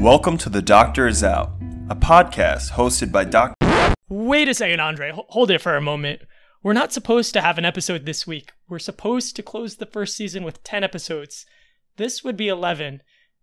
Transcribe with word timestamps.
Welcome 0.00 0.38
to 0.38 0.48
The 0.48 0.62
Doctor 0.62 1.06
Is 1.06 1.22
Out, 1.22 1.52
a 1.90 1.94
podcast 1.94 2.70
hosted 2.70 3.12
by 3.12 3.24
Dr. 3.24 3.54
Wait 4.08 4.48
a 4.48 4.54
second, 4.54 4.80
Andre. 4.80 5.12
Hold 5.14 5.50
it 5.50 5.60
for 5.60 5.76
a 5.76 5.82
moment. 5.82 6.22
We're 6.62 6.72
not 6.72 6.90
supposed 6.90 7.34
to 7.34 7.42
have 7.42 7.58
an 7.58 7.66
episode 7.66 8.06
this 8.06 8.26
week. 8.26 8.52
We're 8.66 8.78
supposed 8.78 9.36
to 9.36 9.42
close 9.42 9.76
the 9.76 9.84
first 9.84 10.16
season 10.16 10.42
with 10.42 10.64
10 10.64 10.82
episodes. 10.82 11.44
This 11.98 12.24
would 12.24 12.38
be 12.38 12.48
11. 12.48 13.02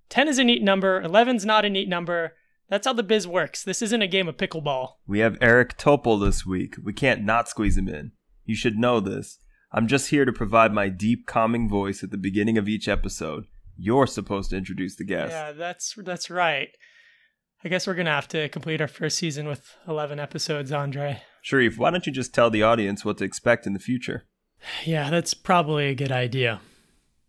10 0.09 0.27
is 0.27 0.39
a 0.39 0.43
neat 0.43 0.63
number, 0.63 0.99
11's 1.03 1.45
not 1.45 1.63
a 1.63 1.69
neat 1.69 1.87
number. 1.87 2.33
That's 2.71 2.87
how 2.87 2.93
the 2.93 3.03
biz 3.03 3.27
works. 3.27 3.63
This 3.63 3.83
isn't 3.83 4.01
a 4.01 4.07
game 4.07 4.27
of 4.27 4.37
pickleball. 4.37 4.93
We 5.05 5.19
have 5.19 5.37
Eric 5.39 5.77
Topol 5.77 6.19
this 6.19 6.43
week. 6.43 6.73
We 6.83 6.91
can't 6.91 7.23
not 7.23 7.47
squeeze 7.47 7.77
him 7.77 7.87
in. 7.87 8.13
You 8.45 8.55
should 8.55 8.79
know 8.79 8.99
this. 8.99 9.37
I'm 9.71 9.85
just 9.85 10.09
here 10.09 10.25
to 10.25 10.33
provide 10.33 10.73
my 10.73 10.89
deep, 10.89 11.27
calming 11.27 11.69
voice 11.69 12.03
at 12.03 12.09
the 12.09 12.17
beginning 12.17 12.57
of 12.57 12.67
each 12.67 12.87
episode. 12.87 13.45
You're 13.77 14.07
supposed 14.07 14.49
to 14.49 14.57
introduce 14.57 14.95
the 14.95 15.05
guest. 15.05 15.31
Yeah, 15.31 15.51
that's 15.51 15.93
that's 15.97 16.29
right. 16.29 16.69
I 17.63 17.69
guess 17.69 17.87
we're 17.87 17.95
gonna 17.95 18.11
have 18.11 18.27
to 18.29 18.49
complete 18.49 18.81
our 18.81 18.87
first 18.87 19.17
season 19.17 19.47
with 19.47 19.75
11 19.87 20.19
episodes, 20.19 20.71
Andre. 20.71 21.21
Sharif, 21.41 21.77
why 21.77 21.91
don't 21.91 22.05
you 22.05 22.11
just 22.11 22.33
tell 22.33 22.49
the 22.49 22.63
audience 22.63 23.03
what 23.05 23.17
to 23.17 23.23
expect 23.23 23.65
in 23.65 23.73
the 23.73 23.79
future? 23.79 24.25
Yeah, 24.85 25.09
that's 25.09 25.33
probably 25.33 25.87
a 25.87 25.95
good 25.95 26.11
idea. 26.11 26.61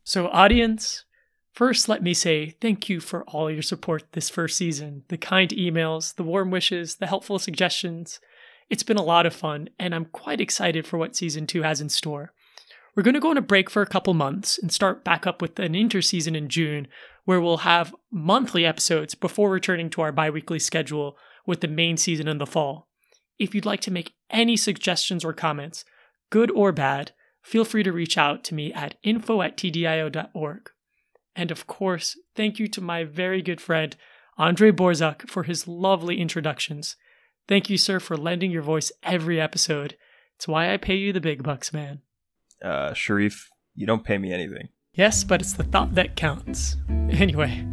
So, 0.04 0.28
audience, 0.28 1.04
first 1.52 1.88
let 1.88 2.02
me 2.02 2.14
say 2.14 2.56
thank 2.60 2.88
you 2.88 3.00
for 3.00 3.24
all 3.24 3.50
your 3.50 3.62
support 3.62 4.12
this 4.12 4.30
first 4.30 4.56
season 4.56 5.04
the 5.08 5.18
kind 5.18 5.50
emails, 5.50 6.14
the 6.14 6.22
warm 6.22 6.50
wishes, 6.50 6.96
the 6.96 7.06
helpful 7.06 7.38
suggestions. 7.38 8.20
It's 8.70 8.82
been 8.82 8.98
a 8.98 9.02
lot 9.02 9.24
of 9.24 9.34
fun, 9.34 9.70
and 9.78 9.94
I'm 9.94 10.04
quite 10.06 10.40
excited 10.40 10.86
for 10.86 10.98
what 10.98 11.16
season 11.16 11.46
two 11.46 11.62
has 11.62 11.80
in 11.80 11.88
store. 11.88 12.32
We're 12.98 13.04
going 13.04 13.14
to 13.14 13.20
go 13.20 13.30
on 13.30 13.38
a 13.38 13.42
break 13.42 13.70
for 13.70 13.80
a 13.80 13.86
couple 13.86 14.12
months 14.12 14.58
and 14.58 14.72
start 14.72 15.04
back 15.04 15.24
up 15.24 15.40
with 15.40 15.56
an 15.60 15.74
interseason 15.74 16.36
in 16.36 16.48
June, 16.48 16.88
where 17.26 17.40
we'll 17.40 17.58
have 17.58 17.94
monthly 18.10 18.66
episodes 18.66 19.14
before 19.14 19.50
returning 19.50 19.88
to 19.90 20.00
our 20.00 20.10
bi 20.10 20.30
weekly 20.30 20.58
schedule 20.58 21.16
with 21.46 21.60
the 21.60 21.68
main 21.68 21.96
season 21.96 22.26
in 22.26 22.38
the 22.38 22.44
fall. 22.44 22.88
If 23.38 23.54
you'd 23.54 23.64
like 23.64 23.78
to 23.82 23.92
make 23.92 24.14
any 24.30 24.56
suggestions 24.56 25.24
or 25.24 25.32
comments, 25.32 25.84
good 26.30 26.50
or 26.50 26.72
bad, 26.72 27.12
feel 27.40 27.64
free 27.64 27.84
to 27.84 27.92
reach 27.92 28.18
out 28.18 28.42
to 28.42 28.54
me 28.56 28.72
at 28.72 28.96
info 29.04 29.42
at 29.42 29.56
tdio.org. 29.56 30.70
And 31.36 31.52
of 31.52 31.68
course, 31.68 32.18
thank 32.34 32.58
you 32.58 32.66
to 32.66 32.80
my 32.80 33.04
very 33.04 33.42
good 33.42 33.60
friend, 33.60 33.94
Andre 34.38 34.72
Borzak, 34.72 35.30
for 35.30 35.44
his 35.44 35.68
lovely 35.68 36.20
introductions. 36.20 36.96
Thank 37.46 37.70
you, 37.70 37.78
sir, 37.78 38.00
for 38.00 38.16
lending 38.16 38.50
your 38.50 38.62
voice 38.62 38.90
every 39.04 39.40
episode. 39.40 39.96
It's 40.34 40.48
why 40.48 40.74
I 40.74 40.78
pay 40.78 40.96
you 40.96 41.12
the 41.12 41.20
big 41.20 41.44
bucks, 41.44 41.72
man. 41.72 42.00
Uh, 42.62 42.92
Sharif, 42.94 43.48
you 43.74 43.86
don't 43.86 44.04
pay 44.04 44.18
me 44.18 44.32
anything. 44.32 44.68
Yes, 44.92 45.22
but 45.22 45.40
it's 45.40 45.52
the 45.52 45.64
thought 45.64 45.94
that 45.94 46.16
counts. 46.16 46.76
Anyway, 47.08 47.66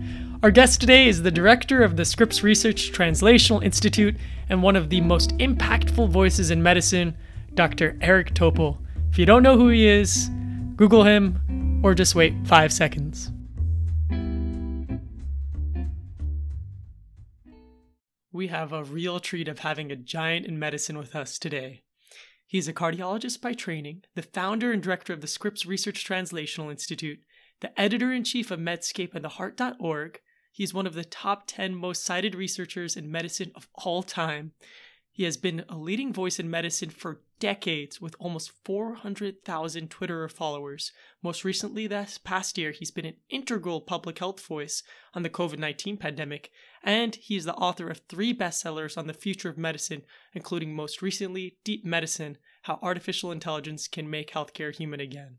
our 0.44 0.50
guest 0.50 0.80
today 0.80 1.10
is 1.10 1.22
the 1.22 1.30
director 1.30 1.84
of 1.84 1.98
the 1.98 2.06
Scripps 2.06 2.42
Research 2.42 2.94
Translational 2.94 3.62
Institute 3.62 4.16
and 4.48 4.64
one 4.64 4.78
of 4.78 4.90
the 4.90 5.02
most 5.02 5.38
impactful 5.40 6.08
voices 6.10 6.52
in 6.52 6.64
medicine, 6.64 7.18
Dr. 7.54 7.98
Eric 8.00 8.34
Topol. 8.34 8.78
If 9.12 9.20
you 9.20 9.26
don't 9.26 9.44
know 9.44 9.58
who 9.58 9.70
he 9.70 9.88
is, 9.88 10.30
Google 10.78 11.04
him 11.04 11.82
or 11.84 11.94
just 11.94 12.16
wait 12.16 12.34
five 12.46 12.72
seconds. 12.72 13.32
We 18.32 18.48
have 18.48 18.74
a 18.74 18.84
real 18.84 19.20
treat 19.22 19.48
of 19.48 19.60
having 19.60 19.92
a 19.92 19.96
giant 19.96 20.46
in 20.46 20.60
medicine 20.60 20.98
with 20.98 21.16
us 21.16 21.40
today. 21.40 21.85
He 22.48 22.58
is 22.58 22.68
a 22.68 22.74
cardiologist 22.74 23.42
by 23.42 23.54
training, 23.54 24.04
the 24.14 24.22
founder 24.22 24.72
and 24.72 24.82
director 24.82 25.14
of 25.14 25.22
the 25.22 25.28
Scripps 25.28 25.66
Research 25.66 26.06
Translational 26.08 26.70
Institute, 26.70 27.20
the 27.62 27.80
editor 27.80 28.14
in 28.14 28.24
chief 28.24 28.52
of 28.52 28.60
Medscape 28.60 29.16
and 29.16 29.26
theheart.org. 29.26 30.20
He 30.52 30.64
is 30.64 30.74
one 30.74 30.88
of 30.88 30.94
the 30.94 31.04
top 31.04 31.46
10 31.48 31.76
most 31.76 32.04
cited 32.04 32.36
researchers 32.36 32.96
in 32.96 33.12
medicine 33.12 33.52
of 33.56 33.68
all 33.74 34.04
time. 34.04 34.54
He 35.16 35.24
has 35.24 35.38
been 35.38 35.64
a 35.70 35.78
leading 35.78 36.12
voice 36.12 36.40
in 36.40 36.50
medicine 36.50 36.90
for 36.90 37.22
decades 37.40 38.02
with 38.02 38.18
almost 38.20 38.52
400,000 38.66 39.90
Twitter 39.90 40.28
followers. 40.28 40.92
Most 41.24 41.46
recently, 41.46 41.88
this 41.88 42.18
past 42.18 42.58
year, 42.58 42.72
he's 42.72 42.92
been 42.92 43.06
an 43.06 43.16
integral 43.30 43.80
public 43.80 44.20
health 44.20 44.46
voice 44.46 44.84
on 45.14 45.24
the 45.24 45.30
COVID 45.30 45.58
19 45.58 45.96
pandemic, 45.96 46.52
and 46.84 47.16
he 47.16 47.38
is 47.38 47.46
the 47.46 47.54
author 47.54 47.90
of 47.90 48.02
three 48.10 48.34
bestsellers 48.34 48.98
on 48.98 49.08
the 49.08 49.14
future 49.14 49.48
of 49.48 49.58
medicine, 49.58 50.02
including 50.34 50.76
most 50.76 51.02
recently, 51.02 51.60
Deep 51.64 51.86
Medicine 51.86 52.38
How 52.64 52.78
Artificial 52.82 53.32
Intelligence 53.32 53.88
Can 53.88 54.10
Make 54.10 54.34
Healthcare 54.34 54.76
Human 54.76 55.00
Again. 55.00 55.38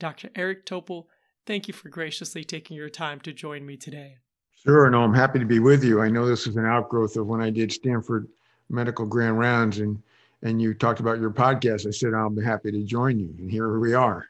Dr. 0.00 0.30
Eric 0.34 0.66
Topol, 0.66 1.04
thank 1.46 1.68
you 1.68 1.74
for 1.74 1.88
graciously 1.88 2.42
taking 2.42 2.76
your 2.76 2.90
time 2.90 3.20
to 3.20 3.32
join 3.32 3.64
me 3.64 3.76
today. 3.76 4.16
Sure, 4.64 4.90
no, 4.90 5.04
I'm 5.04 5.14
happy 5.14 5.38
to 5.38 5.46
be 5.46 5.60
with 5.60 5.84
you. 5.84 6.00
I 6.00 6.08
know 6.08 6.26
this 6.26 6.48
is 6.48 6.56
an 6.56 6.66
outgrowth 6.66 7.14
of 7.14 7.28
when 7.28 7.40
I 7.40 7.50
did 7.50 7.70
Stanford 7.70 8.26
medical 8.68 9.06
grand 9.06 9.38
rounds 9.38 9.78
and 9.78 10.02
and 10.42 10.60
you 10.60 10.74
talked 10.74 11.00
about 11.00 11.18
your 11.20 11.30
podcast. 11.30 11.86
I 11.86 11.90
said 11.90 12.14
i'll 12.14 12.30
be 12.30 12.42
happy 12.42 12.70
to 12.70 12.82
join 12.82 13.18
you 13.18 13.34
and 13.38 13.50
here 13.50 13.78
we 13.78 13.94
are. 13.94 14.26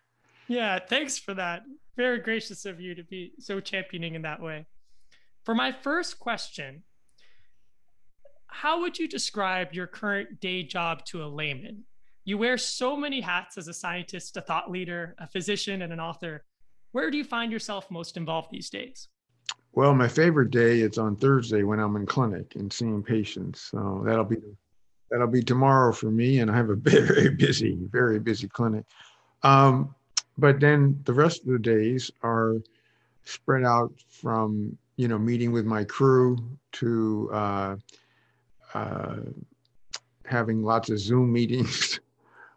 Yeah 0.49 0.79
thanks 0.79 1.19
for 1.19 1.35
that. 1.35 1.63
Very 1.97 2.19
gracious 2.19 2.65
of 2.67 2.81
you 2.81 2.95
to 2.95 3.05
be 3.05 3.33
so 3.39 3.61
championing 3.61 4.15
in 4.15 4.23
that 4.23 4.41
way. 4.41 4.67
For 5.45 5.55
my 5.55 5.73
first 5.73 6.19
question 6.19 6.83
how 8.47 8.81
would 8.83 8.99
you 8.99 9.09
describe 9.09 9.73
your 9.73 9.89
current 9.89 10.41
day 10.41 10.63
job 10.63 11.05
to 11.07 11.25
a 11.25 11.27
layman? 11.27 11.85
You 12.25 12.39
wear 12.39 12.57
so 12.57 12.97
many 12.97 13.21
hats 13.21 13.59
as 13.59 13.67
a 13.69 13.75
scientist 13.75 14.37
a 14.37 14.41
thought 14.41 14.71
leader 14.71 15.15
a 15.19 15.27
physician 15.27 15.83
and 15.83 15.93
an 15.93 16.01
author. 16.01 16.45
Where 16.93 17.11
do 17.11 17.19
you 17.19 17.25
find 17.25 17.51
yourself 17.51 17.91
most 17.91 18.17
involved 18.17 18.49
these 18.53 18.71
days 18.71 19.09
well, 19.75 19.95
my 19.95 20.09
favorite 20.09 20.51
day 20.51 20.81
is 20.81 20.99
on 20.99 21.17
Thursday 21.17 21.65
when 21.65 21.81
I'm 21.81 21.97
in 21.97 22.07
clinic 22.07 22.55
and 22.55 22.73
seeing 22.73 23.03
patients. 23.03 23.61
So 23.61 24.03
that'll 24.07 24.25
be 24.25 24.37
that'll 25.11 25.27
be 25.27 25.43
tomorrow 25.43 25.93
for 25.93 26.11
me, 26.11 26.41
and 26.41 26.51
I 26.51 26.57
have 26.57 26.71
a 26.71 26.75
very, 26.77 27.31
busy, 27.31 27.79
very 27.91 28.19
busy 28.19 28.49
clinic. 28.49 28.85
Um, 29.43 29.95
but 30.39 30.61
then 30.61 31.01
the 31.05 31.13
rest 31.13 31.43
of 31.43 31.49
the 31.49 31.59
days 31.59 32.11
are 32.23 32.57
spread 33.25 33.65
out 33.65 33.93
from 34.09 34.79
you 34.97 35.09
know 35.09 35.19
meeting 35.19 35.51
with 35.51 35.67
my 35.67 35.85
crew 35.85 36.39
to 36.73 37.31
uh, 37.33 37.77
uh, 38.75 39.17
having 40.25 40.63
lots 40.63 40.91
of 40.91 40.99
Zoom 40.99 41.33
meetings. 41.33 42.01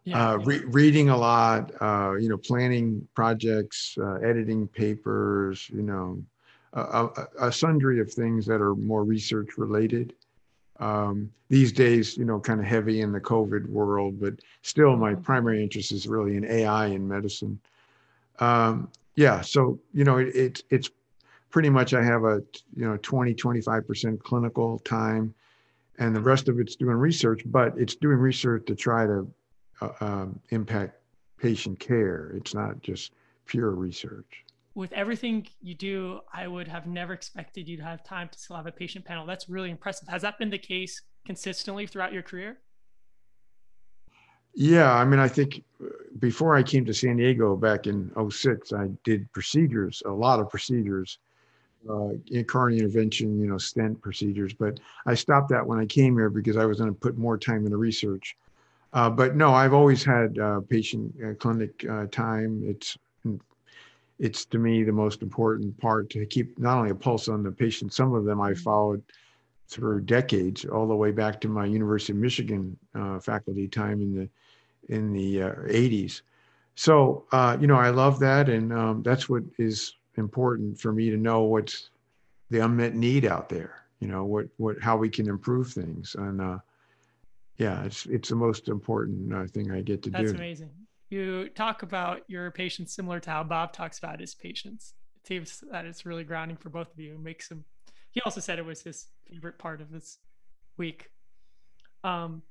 Yeah. 0.04 0.36
Uh, 0.36 0.38
re- 0.38 0.64
reading 0.68 1.10
a 1.10 1.18
lot, 1.18 1.74
uh, 1.82 2.14
you 2.18 2.30
know, 2.30 2.38
planning 2.38 3.06
projects, 3.14 3.98
uh, 4.00 4.14
editing 4.24 4.66
papers, 4.66 5.70
you 5.70 5.82
know, 5.82 6.24
a, 6.78 7.28
a, 7.48 7.52
sundry 7.52 8.00
of 8.00 8.12
things 8.12 8.46
that 8.46 8.62
are 8.62 8.76
more 8.76 9.04
research 9.04 9.58
related. 9.58 10.14
Um, 10.80 11.32
these 11.50 11.72
days, 11.72 12.18
you 12.18 12.26
know, 12.26 12.40
kind 12.40 12.60
of 12.60 12.66
heavy 12.66 13.02
in 13.02 13.12
the 13.12 13.20
COVID 13.20 13.68
world, 13.68 14.20
but 14.20 14.36
still 14.62 14.96
my 14.96 15.14
mm-hmm. 15.14 15.22
primary 15.24 15.64
interest 15.64 15.92
is 15.92 16.08
really 16.08 16.38
in 16.38 16.46
AI 16.46 16.88
in 16.88 17.08
medicine. 17.08 17.60
Um, 18.40 18.92
yeah, 19.16 19.42
so, 19.42 19.80
you 19.94 20.04
know, 20.04 20.18
it, 20.18 20.36
it, 20.36 20.64
it's 20.70 20.92
pretty 21.50 21.70
much 21.70 21.94
I 21.94 22.04
have 22.04 22.24
a, 22.24 22.44
you 22.76 22.88
know, 22.88 22.98
20, 22.98 23.34
25% 23.34 24.20
clinical 24.20 24.78
time 24.80 25.34
and 25.98 26.16
the 26.16 26.22
rest 26.22 26.48
of 26.48 26.60
it's 26.60 26.76
doing 26.76 26.98
research, 26.98 27.42
but 27.48 27.74
it's 27.76 27.96
doing 27.96 28.18
research 28.18 28.66
to 28.68 28.76
try 28.76 29.08
to 29.08 29.28
uh, 29.82 29.90
um, 30.00 30.40
impact 30.50 31.00
patient 31.38 31.80
care. 31.80 32.34
It's 32.36 32.54
not 32.54 32.82
just 32.82 33.14
pure 33.48 33.72
research 33.72 34.46
with 34.78 34.94
everything 34.94 35.48
you 35.60 35.74
do, 35.74 36.20
I 36.32 36.48
would 36.48 36.68
have 36.68 36.86
never 36.86 37.12
expected 37.12 37.68
you 37.68 37.78
to 37.78 37.84
have 37.84 38.04
time 38.04 38.30
to 38.30 38.38
still 38.38 38.56
have 38.56 38.68
a 38.68 38.72
patient 38.72 39.06
panel. 39.06 39.26
That's 39.26 39.50
really 39.50 39.72
impressive. 39.72 40.08
Has 40.08 40.22
that 40.22 40.38
been 40.38 40.52
the 40.52 40.60
case 40.60 41.02
consistently 41.26 41.88
throughout 41.88 42.14
your 42.14 42.22
career? 42.22 42.60
Yeah, 44.54 44.94
I 44.94 45.04
mean, 45.04 45.20
I 45.20 45.30
think 45.30 45.64
uh, 45.84 45.88
before 46.20 46.56
I 46.56 46.62
came 46.62 46.86
to 46.86 46.94
San 46.94 47.18
Diego 47.18 47.56
back 47.56 47.88
in 47.88 48.12
06, 48.30 48.72
I 48.72 48.90
did 49.04 49.32
procedures, 49.34 50.04
a 50.06 50.12
lot 50.12 50.40
of 50.40 50.48
procedures, 50.48 51.18
uh, 51.90 52.10
in 52.28 52.46
coronary 52.46 52.80
intervention, 52.80 53.40
you 53.40 53.48
know, 53.48 53.58
stent 53.58 54.00
procedures. 54.00 54.54
But 54.54 54.80
I 55.08 55.16
stopped 55.16 55.50
that 55.50 55.66
when 55.66 55.80
I 55.80 55.88
came 55.88 56.16
here 56.16 56.30
because 56.30 56.56
I 56.56 56.66
was 56.66 56.78
going 56.78 56.94
to 56.94 57.00
put 57.00 57.18
more 57.18 57.40
time 57.40 57.66
into 57.66 57.78
research. 57.78 58.38
Uh, 58.94 59.10
but 59.10 59.36
no, 59.36 59.56
I've 59.56 59.74
always 59.74 60.04
had 60.04 60.38
uh, 60.38 60.62
patient 60.62 61.16
uh, 61.26 61.34
clinic 61.34 61.84
uh, 61.90 62.06
time. 62.12 62.62
It's 62.64 62.96
it's 64.20 64.46
to 64.46 64.58
me 64.58 64.84
the 64.84 64.92
most 64.92 65.22
important 65.22 65.78
part 65.78 66.10
to 66.12 66.26
keep 66.26 66.58
not 66.58 66.78
only 66.78 66.90
a 66.90 66.96
pulse 66.96 67.28
on 67.28 67.44
the 67.44 67.52
patient, 67.52 67.94
some 67.94 68.14
of 68.14 68.26
them 68.26 68.42
I 68.42 68.52
mm-hmm. 68.52 68.62
followed 68.62 69.04
through 69.70 70.02
decades, 70.02 70.66
all 70.66 70.88
the 70.88 70.96
way 70.96 71.12
back 71.12 71.42
to 71.42 71.50
my 71.50 71.66
University 71.66 72.14
of 72.14 72.20
Michigan 72.20 72.78
uh, 72.96 73.20
faculty 73.20 73.68
time 73.68 74.02
in 74.02 74.16
the 74.16 74.30
in 74.94 75.12
the 75.12 75.42
uh, 75.42 75.54
80s. 75.66 76.22
So 76.76 77.26
uh, 77.32 77.58
you 77.60 77.68
know, 77.68 77.76
I 77.76 77.90
love 77.90 78.20
that, 78.20 78.50
and 78.50 78.72
um, 78.72 79.04
that's 79.04 79.28
what 79.28 79.44
is 79.58 79.94
important 80.16 80.80
for 80.80 80.92
me 80.92 81.10
to 81.10 81.18
know 81.18 81.42
what's 81.42 81.90
the 82.50 82.60
unmet 82.60 82.96
need 82.96 83.26
out 83.26 83.50
there. 83.50 83.84
You 84.00 84.08
know, 84.08 84.24
what 84.26 84.48
what 84.58 84.82
how 84.82 84.98
we 84.98 85.10
can 85.10 85.28
improve 85.28 85.72
things, 85.72 86.16
and 86.18 86.42
uh, 86.42 86.60
yeah, 87.58 87.84
it's 87.84 88.06
it's 88.06 88.30
the 88.30 88.36
most 88.36 88.70
important 88.70 89.34
uh, 89.34 89.48
thing 89.48 89.72
I 89.72 89.82
get 89.82 90.02
to 90.04 90.10
that's 90.10 90.22
do. 90.22 90.28
That's 90.28 90.40
amazing 90.40 90.70
you 91.10 91.50
talk 91.50 91.84
about 91.84 92.22
your 92.28 92.52
patients 92.52 92.94
similar 92.94 93.20
to 93.22 93.30
how 93.30 93.44
Bob 93.44 93.74
talks 93.74 93.98
about 93.98 94.20
his 94.20 94.36
patients. 94.36 94.94
It 95.22 95.28
seems 95.28 95.64
that 95.72 95.86
it's 95.86 96.06
really 96.06 96.24
grounding 96.24 96.58
for 96.58 96.70
both 96.70 96.92
of 96.92 97.00
you. 97.00 97.14
It 97.14 97.22
makes 97.22 97.50
him. 97.50 97.64
he 98.12 98.22
also 98.22 98.42
said 98.42 98.60
it 98.60 98.66
was 98.66 98.82
his 98.82 99.08
favorite 99.30 99.58
part 99.58 99.82
of 99.82 99.92
this 99.92 100.18
week. 100.78 101.10
Um, 102.04 102.42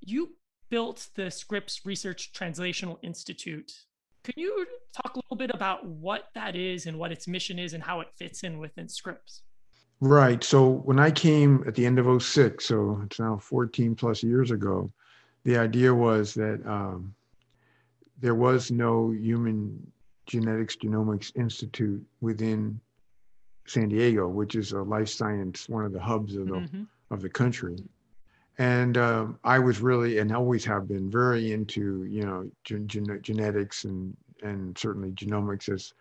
you 0.00 0.30
built 0.68 1.08
the 1.14 1.30
Scripps 1.30 1.84
Research 1.84 2.32
Translational 2.32 2.98
Institute. 3.02 3.72
Can 4.24 4.34
you 4.36 4.66
talk 4.92 5.14
a 5.14 5.18
little 5.18 5.36
bit 5.36 5.50
about 5.54 5.86
what 5.86 6.28
that 6.34 6.56
is 6.56 6.86
and 6.86 6.98
what 6.98 7.12
its 7.12 7.28
mission 7.28 7.58
is 7.58 7.72
and 7.72 7.82
how 7.82 8.00
it 8.00 8.08
fits 8.16 8.42
in 8.42 8.58
within 8.58 8.88
Scripps? 8.88 9.42
Right. 10.00 10.42
So 10.44 10.68
when 10.84 10.98
I 10.98 11.10
came 11.10 11.64
at 11.66 11.74
the 11.74 11.86
end 11.86 11.98
of 11.98 12.22
06, 12.22 12.64
so 12.64 13.00
it's 13.04 13.18
now 13.18 13.38
14 13.38 13.94
plus 13.94 14.22
years 14.22 14.50
ago, 14.50 14.92
the 15.44 15.56
idea 15.56 15.94
was 15.94 16.34
that 16.34 16.60
um, 16.66 17.14
there 18.20 18.34
was 18.34 18.70
no 18.70 19.10
human 19.10 19.92
genetics 20.26 20.76
genomics 20.76 21.34
institute 21.36 22.04
within 22.20 22.80
San 23.66 23.88
Diego, 23.88 24.28
which 24.28 24.54
is 24.54 24.72
a 24.72 24.82
life 24.82 25.08
science, 25.08 25.68
one 25.68 25.84
of 25.84 25.92
the 25.92 26.00
hubs 26.00 26.36
of 26.36 26.46
the, 26.46 26.54
mm-hmm. 26.54 26.82
of 27.10 27.20
the 27.20 27.28
country. 27.28 27.76
And 28.58 28.96
uh, 28.96 29.26
I 29.44 29.58
was 29.58 29.80
really, 29.80 30.18
and 30.18 30.34
always 30.34 30.64
have 30.64 30.88
been, 30.88 31.10
very 31.10 31.52
into, 31.52 32.04
you 32.04 32.24
know, 32.24 32.50
gen- 32.64 32.88
gen- 32.88 33.20
genetics 33.22 33.84
and 33.84 34.16
and 34.42 34.76
certainly 34.76 35.10
genomics 35.12 35.72
as 35.72 35.94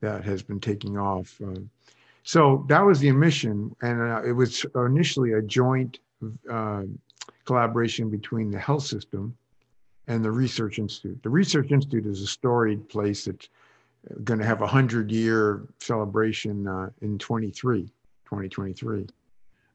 that 0.00 0.24
has 0.24 0.42
been 0.42 0.60
taking 0.60 0.98
off. 0.98 1.40
Uh, 1.44 1.60
so 2.22 2.64
that 2.68 2.80
was 2.80 3.00
the 3.00 3.10
mission, 3.12 3.74
and 3.82 4.00
uh, 4.00 4.22
it 4.22 4.32
was 4.32 4.64
initially 4.74 5.32
a 5.32 5.42
joint 5.42 5.98
uh, 6.50 6.82
collaboration 7.44 8.10
between 8.10 8.50
the 8.50 8.58
health 8.58 8.84
system 8.84 9.36
and 10.08 10.24
the 10.24 10.30
research 10.30 10.78
institute. 10.78 11.22
The 11.22 11.28
research 11.28 11.70
institute 11.70 12.06
is 12.06 12.22
a 12.22 12.26
storied 12.26 12.88
place 12.88 13.26
that's 13.26 13.48
going 14.24 14.40
to 14.40 14.46
have 14.46 14.62
a 14.62 14.66
hundred 14.66 15.12
year 15.12 15.68
celebration 15.78 16.66
uh, 16.66 16.90
in 17.02 17.18
23, 17.18 17.82
2023. 17.82 19.06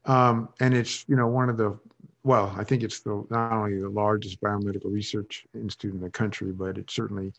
Um, 0.06 0.48
and 0.60 0.74
it's, 0.74 1.04
you 1.08 1.16
know, 1.16 1.28
one 1.28 1.48
of 1.48 1.56
the, 1.56 1.78
well, 2.24 2.54
I 2.58 2.64
think 2.64 2.82
it's 2.82 3.00
the, 3.00 3.24
not 3.30 3.52
only 3.52 3.80
the 3.80 3.88
largest 3.88 4.40
biomedical 4.40 4.92
research 4.92 5.46
institute 5.54 5.94
in 5.94 6.00
the 6.00 6.10
country, 6.10 6.50
but 6.52 6.76
it's 6.78 6.94
certainly 6.94 7.32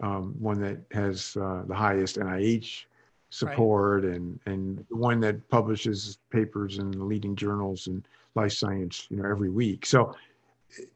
um, 0.00 0.34
one 0.38 0.60
that 0.60 0.78
has 0.92 1.36
uh, 1.40 1.62
the 1.66 1.74
highest 1.74 2.16
NIH 2.16 2.84
support 3.30 4.04
right. 4.04 4.14
and, 4.14 4.40
and 4.46 4.84
the 4.88 4.96
one 4.96 5.20
that 5.20 5.46
publishes 5.50 6.18
papers 6.30 6.78
in 6.78 6.90
the 6.92 7.04
leading 7.04 7.36
journals 7.36 7.88
and 7.88 8.08
life 8.34 8.52
science, 8.52 9.06
you 9.10 9.18
know, 9.18 9.28
every 9.28 9.50
week. 9.50 9.84
So 9.84 10.14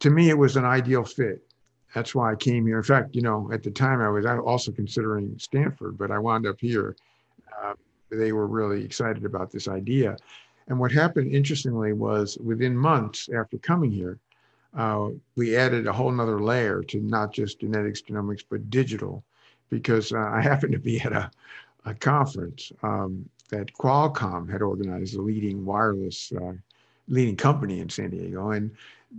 to 0.00 0.10
me, 0.10 0.30
it 0.30 0.38
was 0.38 0.56
an 0.56 0.64
ideal 0.64 1.04
fit 1.04 1.42
that's 1.94 2.14
why 2.14 2.32
I 2.32 2.36
came 2.36 2.66
here. 2.66 2.78
In 2.78 2.82
fact, 2.82 3.14
you 3.14 3.22
know, 3.22 3.50
at 3.52 3.62
the 3.62 3.70
time 3.70 4.00
I 4.00 4.08
was 4.08 4.24
also 4.24 4.72
considering 4.72 5.38
Stanford, 5.38 5.98
but 5.98 6.10
I 6.10 6.18
wound 6.18 6.46
up 6.46 6.56
here. 6.58 6.96
Uh, 7.62 7.74
they 8.10 8.32
were 8.32 8.46
really 8.46 8.84
excited 8.84 9.24
about 9.24 9.50
this 9.50 9.68
idea. 9.68 10.16
And 10.68 10.78
what 10.78 10.92
happened, 10.92 11.32
interestingly, 11.32 11.92
was 11.92 12.38
within 12.38 12.76
months 12.76 13.28
after 13.36 13.58
coming 13.58 13.90
here, 13.90 14.18
uh, 14.74 15.08
we 15.36 15.56
added 15.56 15.86
a 15.86 15.92
whole 15.92 16.10
nother 16.10 16.40
layer 16.40 16.82
to 16.84 17.00
not 17.00 17.32
just 17.32 17.60
genetics, 17.60 18.00
genomics, 18.00 18.44
but 18.48 18.70
digital, 18.70 19.22
because 19.68 20.12
uh, 20.12 20.30
I 20.32 20.40
happened 20.42 20.72
to 20.72 20.78
be 20.78 21.00
at 21.00 21.12
a, 21.12 21.30
a 21.84 21.94
conference 21.94 22.72
um, 22.82 23.28
that 23.50 23.72
Qualcomm 23.74 24.50
had 24.50 24.62
organized, 24.62 25.14
the 25.14 25.20
leading 25.20 25.64
wireless, 25.64 26.32
uh, 26.40 26.52
leading 27.08 27.36
company 27.36 27.80
in 27.80 27.90
San 27.90 28.10
Diego. 28.10 28.52
And 28.52 28.70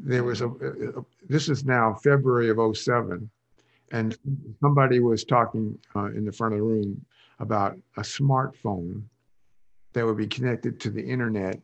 there 0.01 0.23
was 0.23 0.41
a, 0.41 0.47
a, 0.47 1.05
this 1.27 1.49
is 1.49 1.65
now 1.65 1.93
February 2.03 2.49
of 2.49 2.77
07, 2.77 3.29
and 3.91 4.17
somebody 4.59 4.99
was 4.99 5.23
talking 5.23 5.77
uh, 5.95 6.05
in 6.05 6.25
the 6.25 6.31
front 6.31 6.53
of 6.53 6.59
the 6.59 6.65
room 6.65 7.05
about 7.39 7.77
a 7.97 8.01
smartphone 8.01 9.03
that 9.93 10.05
would 10.05 10.17
be 10.17 10.27
connected 10.27 10.79
to 10.79 10.89
the 10.89 11.03
internet 11.03 11.59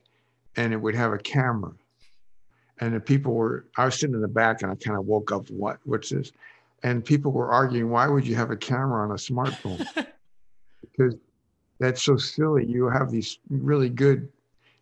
and 0.55 0.73
it 0.73 0.77
would 0.77 0.95
have 0.95 1.13
a 1.13 1.17
camera. 1.17 1.71
And 2.79 2.93
the 2.93 2.99
people 2.99 3.33
were, 3.33 3.65
I 3.77 3.85
was 3.85 3.99
sitting 3.99 4.15
in 4.15 4.21
the 4.21 4.27
back 4.27 4.61
and 4.61 4.71
I 4.71 4.75
kind 4.75 4.97
of 4.97 5.05
woke 5.05 5.31
up, 5.31 5.49
what, 5.49 5.79
what's 5.83 6.09
this? 6.09 6.31
And 6.83 7.03
people 7.03 7.31
were 7.31 7.51
arguing, 7.51 7.89
why 7.89 8.07
would 8.07 8.25
you 8.25 8.35
have 8.35 8.51
a 8.51 8.55
camera 8.55 9.03
on 9.03 9.11
a 9.11 9.15
smartphone? 9.15 9.85
because 10.81 11.15
that's 11.79 12.03
so 12.03 12.17
silly. 12.17 12.65
You 12.65 12.87
have 12.89 13.11
these 13.11 13.39
really 13.49 13.89
good 13.89 14.29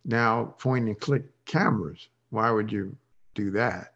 now 0.04 0.54
point 0.58 0.86
and 0.86 0.98
click 0.98 1.24
cameras. 1.44 2.08
Why 2.30 2.50
would 2.50 2.70
you 2.70 2.94
do 3.34 3.50
that. 3.52 3.92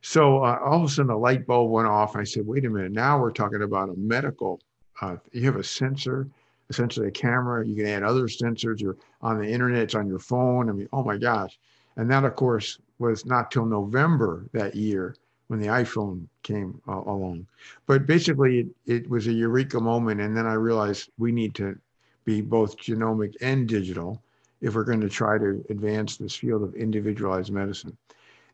So 0.00 0.44
uh, 0.44 0.58
all 0.62 0.80
of 0.80 0.84
a 0.84 0.88
sudden 0.88 1.10
a 1.10 1.16
light 1.16 1.46
bulb 1.46 1.70
went 1.70 1.88
off. 1.88 2.14
I 2.14 2.24
said, 2.24 2.46
wait 2.46 2.66
a 2.66 2.70
minute, 2.70 2.92
now 2.92 3.18
we're 3.18 3.30
talking 3.30 3.62
about 3.62 3.88
a 3.88 3.94
medical, 3.96 4.60
uh, 5.00 5.16
you 5.32 5.46
have 5.46 5.56
a 5.56 5.64
sensor, 5.64 6.28
essentially 6.68 7.08
a 7.08 7.10
camera, 7.10 7.66
you 7.66 7.74
can 7.74 7.86
add 7.86 8.02
other 8.02 8.24
sensors, 8.24 8.80
you're 8.80 8.96
on 9.22 9.38
the 9.38 9.48
internet, 9.48 9.82
it's 9.82 9.94
on 9.94 10.06
your 10.06 10.18
phone. 10.18 10.68
I 10.68 10.72
mean, 10.72 10.88
oh 10.92 11.02
my 11.02 11.16
gosh. 11.16 11.58
And 11.96 12.10
that 12.10 12.24
of 12.24 12.36
course 12.36 12.78
was 12.98 13.24
not 13.24 13.50
till 13.50 13.64
November 13.64 14.44
that 14.52 14.74
year 14.74 15.16
when 15.48 15.60
the 15.60 15.68
iPhone 15.68 16.26
came 16.42 16.80
uh, 16.88 17.02
along. 17.06 17.46
But 17.86 18.06
basically 18.06 18.60
it, 18.60 18.66
it 18.86 19.10
was 19.10 19.26
a 19.26 19.32
eureka 19.32 19.80
moment. 19.80 20.20
And 20.20 20.36
then 20.36 20.46
I 20.46 20.54
realized 20.54 21.10
we 21.18 21.32
need 21.32 21.54
to 21.56 21.78
be 22.24 22.40
both 22.40 22.78
genomic 22.78 23.34
and 23.40 23.68
digital 23.68 24.22
if 24.60 24.74
we're 24.74 24.84
going 24.84 25.00
to 25.00 25.08
try 25.08 25.38
to 25.38 25.64
advance 25.68 26.16
this 26.16 26.34
field 26.34 26.62
of 26.62 26.74
individualized 26.74 27.52
medicine. 27.52 27.96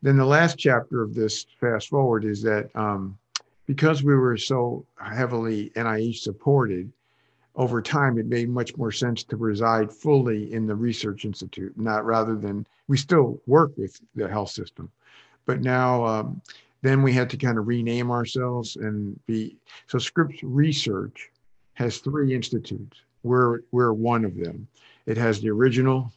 Then 0.02 0.16
the 0.16 0.24
last 0.24 0.58
chapter 0.58 1.02
of 1.02 1.14
this 1.14 1.46
fast 1.60 1.88
forward 1.88 2.24
is 2.24 2.42
that 2.42 2.70
um, 2.74 3.18
because 3.66 4.02
we 4.02 4.14
were 4.14 4.36
so 4.36 4.86
heavily 4.98 5.70
NIH 5.76 6.18
supported, 6.18 6.92
over 7.54 7.82
time 7.82 8.18
it 8.18 8.26
made 8.26 8.48
much 8.48 8.76
more 8.76 8.92
sense 8.92 9.22
to 9.24 9.36
reside 9.36 9.92
fully 9.92 10.52
in 10.52 10.66
the 10.66 10.74
research 10.74 11.24
institute, 11.24 11.76
not 11.76 12.06
rather 12.06 12.36
than 12.36 12.66
we 12.88 12.96
still 12.96 13.40
work 13.46 13.72
with 13.76 14.00
the 14.14 14.28
health 14.28 14.50
system, 14.50 14.90
but 15.46 15.60
now 15.60 16.04
um, 16.04 16.40
then 16.82 17.02
we 17.02 17.12
had 17.12 17.28
to 17.30 17.36
kind 17.36 17.58
of 17.58 17.68
rename 17.68 18.10
ourselves 18.10 18.76
and 18.76 19.18
be 19.26 19.56
so 19.86 19.98
Scripps 19.98 20.42
Research 20.42 21.30
has 21.74 21.98
three 21.98 22.34
institutes. 22.34 22.98
We're 23.22 23.60
we're 23.70 23.92
one 23.92 24.24
of 24.24 24.36
them. 24.36 24.66
It 25.06 25.16
has 25.16 25.40
the 25.40 25.50
original 25.50 26.12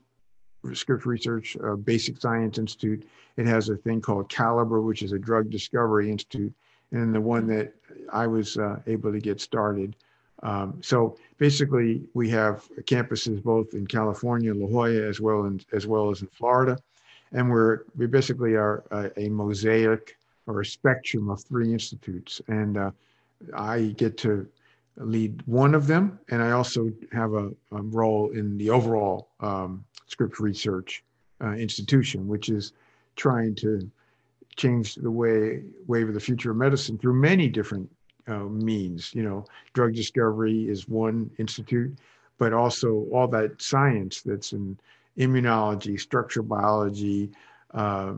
Scripps 0.74 1.06
Research 1.06 1.57
uh, 1.63 1.75
Basic 1.75 2.21
Science 2.21 2.57
Institute. 2.57 3.06
It 3.38 3.47
has 3.47 3.69
a 3.69 3.75
thing 3.75 4.01
called 4.01 4.30
Calibr, 4.30 4.83
which 4.83 5.01
is 5.01 5.12
a 5.12 5.19
drug 5.19 5.50
discovery 5.50 6.12
institute, 6.12 6.53
and 6.91 7.13
the 7.13 7.21
one 7.21 7.47
that 7.47 7.74
I 8.12 8.27
was 8.27 8.57
uh, 8.57 8.80
able 8.85 9.12
to 9.12 9.19
get 9.19 9.41
started. 9.41 9.95
Um, 10.44 10.80
so 10.81 11.18
basically, 11.38 12.03
we 12.13 12.29
have 12.29 12.67
campuses 12.81 13.41
both 13.41 13.74
in 13.74 13.88
California, 13.88 14.53
La 14.53 14.67
Jolla, 14.67 15.07
as 15.07 15.22
well 15.22 15.46
in, 15.46 15.62
as 15.72 15.88
well 15.88 16.12
as 16.12 16.22
in 16.22 16.27
Florida, 16.27 16.77
and 17.31 17.50
we're 17.50 17.81
we 17.98 18.07
basically 18.07 18.55
are 18.55 18.84
a, 18.91 19.10
a 19.19 19.29
mosaic 19.29 20.17
or 20.46 20.62
a 20.62 20.65
spectrum 20.65 21.29
of 21.29 21.41
three 21.41 21.72
institutes, 21.72 22.41
and 22.48 22.77
uh, 22.77 22.91
I 23.55 23.93
get 23.98 24.17
to 24.19 24.48
lead 24.98 25.41
one 25.46 25.74
of 25.74 25.88
them, 25.88 26.19
and 26.29 26.41
I 26.41 26.51
also 26.51 26.91
have 27.12 27.34
a, 27.34 27.48
a 27.72 27.81
role 27.81 28.29
in 28.31 28.57
the 28.57 28.69
overall 28.69 29.29
um, 29.39 29.84
Research 30.39 31.03
uh, 31.41 31.51
Institution, 31.53 32.27
which 32.27 32.50
is 32.50 32.74
trying 33.15 33.55
to 33.55 33.89
change 34.55 34.96
the 34.96 35.10
way 35.10 35.63
wave 35.88 36.08
of 36.08 36.13
the 36.13 36.20
future 36.20 36.51
of 36.51 36.58
medicine 36.58 36.98
through 36.98 37.13
many 37.13 37.48
different 37.48 37.89
uh, 38.27 38.46
means. 38.46 39.13
You 39.13 39.24
know, 39.24 39.46
drug 39.74 39.93
discovery 39.93 40.70
is 40.70 40.88
one 40.88 41.29
institute, 41.39 41.98
but 42.38 42.53
also 42.53 43.08
all 43.12 43.27
that 43.29 43.62
science 43.62 44.22
that's 44.22 44.53
in 44.53 44.77
immunology, 45.17 46.00
structural 46.00 46.46
biology, 46.46 47.32
uh, 47.74 48.13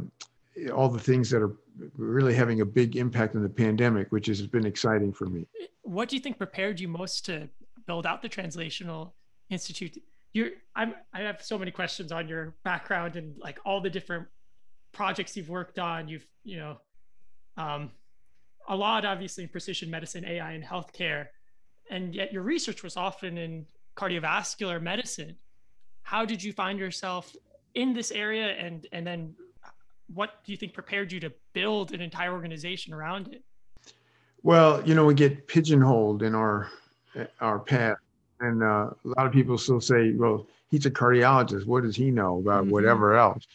all 0.73 0.89
the 0.89 0.99
things 0.99 1.29
that 1.29 1.41
are 1.41 1.53
really 1.97 2.33
having 2.33 2.61
a 2.61 2.65
big 2.65 2.95
impact 2.95 3.35
on 3.35 3.43
the 3.43 3.49
pandemic, 3.49 4.11
which 4.11 4.27
has 4.27 4.45
been 4.47 4.65
exciting 4.65 5.11
for 5.11 5.25
me. 5.25 5.45
What 5.81 6.09
do 6.09 6.15
you 6.15 6.21
think 6.21 6.37
prepared 6.37 6.79
you 6.79 6.87
most 6.87 7.25
to 7.25 7.49
build 7.85 8.05
out 8.05 8.21
the 8.21 8.29
Translational 8.29 9.11
Institute? 9.49 10.01
You're, 10.33 10.51
I'm, 10.75 10.95
I 11.13 11.21
have 11.21 11.41
so 11.41 11.57
many 11.57 11.71
questions 11.71 12.11
on 12.11 12.27
your 12.27 12.55
background 12.63 13.15
and 13.15 13.37
like 13.37 13.59
all 13.65 13.81
the 13.81 13.89
different 13.89 14.27
projects 14.95 15.37
you've 15.37 15.49
worked 15.49 15.77
on. 15.77 16.07
You've, 16.07 16.25
you 16.43 16.57
know, 16.57 16.77
um, 17.57 17.91
a 18.67 18.75
lot 18.75 19.05
obviously 19.05 19.43
in 19.43 19.49
precision 19.49 19.91
medicine, 19.91 20.25
AI, 20.25 20.53
and 20.53 20.63
healthcare, 20.63 21.27
and 21.91 22.15
yet 22.15 22.33
your 22.33 22.41
research 22.41 22.81
was 22.81 22.97
often 22.97 23.37
in 23.37 23.67
cardiovascular 23.95 24.81
medicine. 24.81 25.35
How 26.01 26.25
did 26.25 26.43
you 26.43 26.51
find 26.51 26.79
yourself 26.79 27.35
in 27.75 27.93
this 27.93 28.11
area, 28.11 28.47
and 28.53 28.87
and 28.91 29.05
then 29.05 29.35
what 30.13 30.43
do 30.43 30.51
you 30.51 30.57
think 30.57 30.73
prepared 30.73 31.11
you 31.11 31.19
to 31.19 31.31
build 31.53 31.91
an 31.91 32.01
entire 32.01 32.31
organization 32.31 32.93
around 32.93 33.27
it? 33.27 33.43
Well, 34.43 34.81
you 34.87 34.95
know, 34.95 35.05
we 35.05 35.13
get 35.13 35.47
pigeonholed 35.47 36.23
in 36.23 36.33
our 36.33 36.69
our 37.41 37.59
path, 37.59 37.97
and 38.39 38.63
uh, 38.63 38.89
a 38.89 39.07
lot 39.17 39.27
of 39.27 39.31
people 39.31 39.57
still 39.57 39.81
say, 39.81 40.13
"Well, 40.13 40.47
he's 40.71 40.85
a 40.85 40.91
cardiologist. 40.91 41.65
What 41.65 41.83
does 41.83 41.95
he 41.95 42.09
know 42.09 42.39
about 42.39 42.63
mm-hmm. 42.63 42.71
whatever 42.71 43.15
else?" 43.15 43.45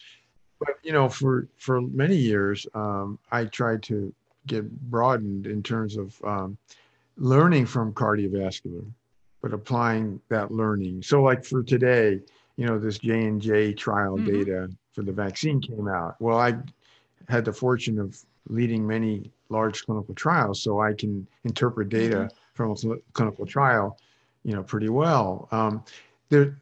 But 0.61 0.75
you 0.83 0.93
know, 0.93 1.09
for 1.09 1.47
for 1.57 1.81
many 1.81 2.15
years, 2.15 2.67
um, 2.75 3.17
I 3.31 3.45
tried 3.45 3.81
to 3.83 4.13
get 4.45 4.69
broadened 4.91 5.47
in 5.47 5.63
terms 5.63 5.97
of 5.97 6.15
um, 6.23 6.57
learning 7.17 7.65
from 7.65 7.93
cardiovascular, 7.93 8.85
but 9.41 9.53
applying 9.53 10.21
that 10.29 10.51
learning. 10.51 11.01
So, 11.01 11.23
like 11.23 11.43
for 11.43 11.63
today, 11.63 12.19
you 12.57 12.67
know, 12.67 12.77
this 12.77 12.99
J 12.99 13.25
and 13.25 13.41
J 13.41 13.73
trial 13.73 14.19
Mhm. 14.19 14.25
data 14.25 14.69
for 14.93 15.01
the 15.01 15.11
vaccine 15.11 15.59
came 15.61 15.87
out. 15.87 16.21
Well, 16.21 16.37
I 16.37 16.53
had 17.27 17.43
the 17.45 17.53
fortune 17.53 17.97
of 17.97 18.15
leading 18.47 18.85
many 18.85 19.31
large 19.49 19.83
clinical 19.85 20.13
trials, 20.13 20.61
so 20.61 20.79
I 20.79 20.93
can 20.93 21.25
interpret 21.43 21.89
data 21.89 22.29
from 22.53 22.71
a 22.71 22.77
cl- 22.77 22.99
clinical 23.13 23.45
trial, 23.47 23.97
you 24.43 24.53
know, 24.53 24.61
pretty 24.63 24.89
well. 24.89 25.47
Um, 25.51 25.83
there, 26.29 26.57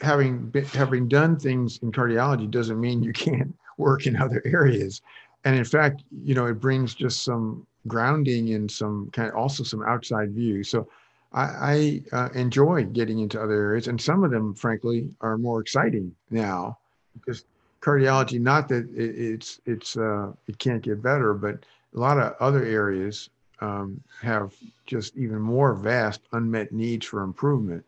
having 0.00 0.46
been, 0.50 0.64
having 0.64 1.08
done 1.08 1.38
things 1.38 1.78
in 1.82 1.92
cardiology 1.92 2.50
doesn't 2.50 2.80
mean 2.80 3.02
you 3.02 3.12
can't 3.12 3.54
work 3.78 4.06
in 4.06 4.16
other 4.16 4.42
areas. 4.44 5.02
And 5.44 5.56
in 5.56 5.64
fact, 5.64 6.02
you 6.24 6.34
know, 6.34 6.46
it 6.46 6.60
brings 6.60 6.94
just 6.94 7.24
some 7.24 7.66
grounding 7.88 8.54
and 8.54 8.70
some 8.70 9.10
kind 9.12 9.28
of 9.28 9.34
also 9.34 9.64
some 9.64 9.82
outside 9.82 10.32
view. 10.32 10.62
So 10.62 10.88
I, 11.32 12.02
I 12.12 12.16
uh, 12.16 12.28
enjoy 12.34 12.84
getting 12.84 13.18
into 13.18 13.42
other 13.42 13.54
areas, 13.54 13.88
and 13.88 14.00
some 14.00 14.22
of 14.22 14.30
them, 14.30 14.54
frankly, 14.54 15.10
are 15.20 15.38
more 15.38 15.60
exciting 15.60 16.14
now 16.30 16.78
because 17.14 17.44
cardiology. 17.80 18.40
Not 18.40 18.68
that 18.68 18.88
it, 18.94 19.18
it's 19.18 19.60
it's 19.66 19.96
uh, 19.96 20.32
it 20.46 20.58
can't 20.58 20.82
get 20.82 21.02
better, 21.02 21.34
but 21.34 21.64
a 21.94 21.98
lot 21.98 22.18
of 22.18 22.34
other 22.40 22.64
areas 22.64 23.30
um, 23.60 24.00
have 24.20 24.54
just 24.86 25.16
even 25.16 25.40
more 25.40 25.74
vast 25.74 26.20
unmet 26.32 26.72
needs 26.72 27.06
for 27.06 27.22
improvement. 27.22 27.84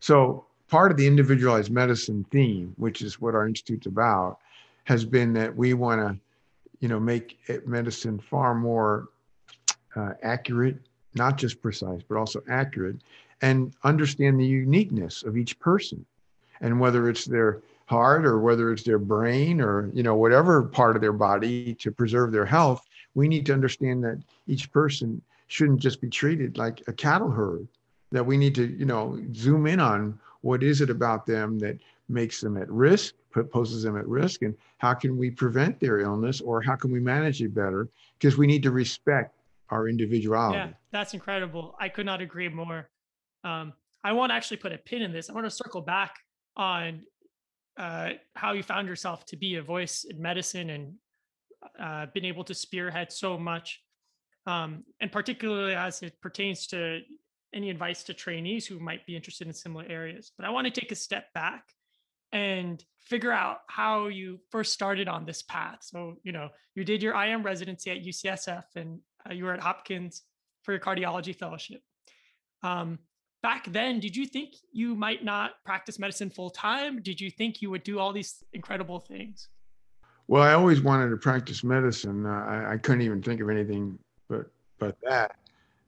So 0.00 0.46
part 0.68 0.90
of 0.90 0.96
the 0.96 1.06
individualized 1.06 1.70
medicine 1.70 2.24
theme, 2.30 2.74
which 2.76 3.02
is 3.02 3.20
what 3.20 3.34
our 3.34 3.46
institute's 3.46 3.86
about, 3.86 4.38
has 4.84 5.04
been 5.04 5.32
that 5.34 5.54
we 5.54 5.74
want 5.74 6.00
to, 6.00 6.18
you 6.80 6.88
know, 6.88 7.00
make 7.00 7.38
medicine 7.66 8.18
far 8.18 8.54
more 8.54 9.08
uh, 9.96 10.12
accurate, 10.22 10.76
not 11.14 11.36
just 11.36 11.60
precise, 11.60 12.02
but 12.08 12.16
also 12.16 12.42
accurate, 12.48 12.96
and 13.42 13.74
understand 13.84 14.38
the 14.38 14.46
uniqueness 14.46 15.22
of 15.22 15.36
each 15.36 15.58
person, 15.58 16.04
and 16.60 16.78
whether 16.78 17.08
it's 17.08 17.24
their 17.24 17.60
heart 17.86 18.26
or 18.26 18.38
whether 18.38 18.70
it's 18.70 18.82
their 18.82 18.98
brain 18.98 19.60
or 19.60 19.90
you 19.94 20.02
know 20.02 20.14
whatever 20.14 20.62
part 20.62 20.94
of 20.94 21.00
their 21.00 21.12
body 21.12 21.74
to 21.74 21.90
preserve 21.90 22.32
their 22.32 22.44
health, 22.44 22.86
we 23.14 23.28
need 23.28 23.46
to 23.46 23.52
understand 23.52 24.04
that 24.04 24.22
each 24.46 24.70
person 24.72 25.22
shouldn't 25.46 25.80
just 25.80 26.00
be 26.00 26.08
treated 26.08 26.58
like 26.58 26.82
a 26.86 26.92
cattle 26.92 27.30
herd. 27.30 27.66
That 28.10 28.24
we 28.24 28.38
need 28.38 28.54
to, 28.54 28.66
you 28.66 28.86
know, 28.86 29.20
zoom 29.34 29.66
in 29.66 29.80
on 29.80 30.18
what 30.42 30.62
is 30.62 30.80
it 30.80 30.90
about 30.90 31.26
them 31.26 31.58
that 31.58 31.78
makes 32.08 32.40
them 32.40 32.56
at 32.56 32.70
risk, 32.70 33.14
poses 33.50 33.82
them 33.82 33.96
at 33.96 34.06
risk, 34.06 34.42
and 34.42 34.54
how 34.78 34.94
can 34.94 35.18
we 35.18 35.30
prevent 35.30 35.78
their 35.80 36.00
illness 36.00 36.40
or 36.40 36.62
how 36.62 36.76
can 36.76 36.90
we 36.90 37.00
manage 37.00 37.42
it 37.42 37.54
better? 37.54 37.88
Because 38.18 38.38
we 38.38 38.46
need 38.46 38.62
to 38.62 38.70
respect 38.70 39.34
our 39.70 39.88
individuality. 39.88 40.58
Yeah, 40.58 40.70
that's 40.90 41.14
incredible. 41.14 41.74
I 41.78 41.88
could 41.88 42.06
not 42.06 42.20
agree 42.20 42.48
more. 42.48 42.88
Um, 43.44 43.72
I 44.02 44.12
want 44.12 44.30
to 44.30 44.34
actually 44.34 44.56
put 44.58 44.72
a 44.72 44.78
pin 44.78 45.02
in 45.02 45.12
this. 45.12 45.28
I 45.28 45.32
want 45.32 45.46
to 45.46 45.50
circle 45.50 45.82
back 45.82 46.16
on 46.56 47.02
uh, 47.76 48.10
how 48.34 48.52
you 48.52 48.62
found 48.62 48.88
yourself 48.88 49.24
to 49.26 49.36
be 49.36 49.56
a 49.56 49.62
voice 49.62 50.04
in 50.04 50.20
medicine 50.20 50.70
and 50.70 50.94
uh, 51.78 52.06
been 52.14 52.24
able 52.24 52.44
to 52.44 52.54
spearhead 52.54 53.12
so 53.12 53.36
much, 53.36 53.82
um, 54.46 54.84
and 55.00 55.12
particularly 55.12 55.74
as 55.74 56.02
it 56.02 56.20
pertains 56.20 56.66
to 56.68 57.00
any 57.54 57.70
advice 57.70 58.02
to 58.04 58.14
trainees 58.14 58.66
who 58.66 58.78
might 58.78 59.06
be 59.06 59.16
interested 59.16 59.46
in 59.46 59.52
similar 59.52 59.84
areas. 59.88 60.32
But 60.36 60.46
I 60.46 60.50
want 60.50 60.66
to 60.66 60.80
take 60.80 60.92
a 60.92 60.96
step 60.96 61.32
back 61.34 61.64
and 62.32 62.84
figure 62.98 63.32
out 63.32 63.58
how 63.68 64.08
you 64.08 64.38
first 64.50 64.72
started 64.72 65.08
on 65.08 65.24
this 65.24 65.42
path. 65.42 65.78
So, 65.80 66.16
you 66.22 66.32
know, 66.32 66.50
you 66.74 66.84
did 66.84 67.02
your 67.02 67.20
IM 67.20 67.42
residency 67.42 67.90
at 67.90 68.04
UCSF 68.04 68.64
and 68.76 69.00
uh, 69.28 69.32
you 69.32 69.44
were 69.44 69.54
at 69.54 69.60
Hopkins 69.60 70.22
for 70.62 70.72
your 70.72 70.80
cardiology 70.80 71.34
fellowship. 71.34 71.80
Um, 72.62 72.98
back 73.42 73.72
then, 73.72 74.00
did 74.00 74.14
you 74.14 74.26
think 74.26 74.54
you 74.72 74.94
might 74.94 75.24
not 75.24 75.52
practice 75.64 75.98
medicine 75.98 76.28
full 76.28 76.50
time? 76.50 77.00
Did 77.00 77.20
you 77.20 77.30
think 77.30 77.62
you 77.62 77.70
would 77.70 77.82
do 77.82 77.98
all 77.98 78.12
these 78.12 78.42
incredible 78.52 79.00
things? 79.00 79.48
Well, 80.26 80.42
I 80.42 80.52
always 80.52 80.82
wanted 80.82 81.08
to 81.08 81.16
practice 81.16 81.64
medicine. 81.64 82.26
Uh, 82.26 82.28
I, 82.28 82.72
I 82.72 82.76
couldn't 82.76 83.02
even 83.02 83.22
think 83.22 83.40
of 83.40 83.48
anything 83.48 83.98
but 84.28 84.50
but 84.78 84.96
that. 85.02 85.36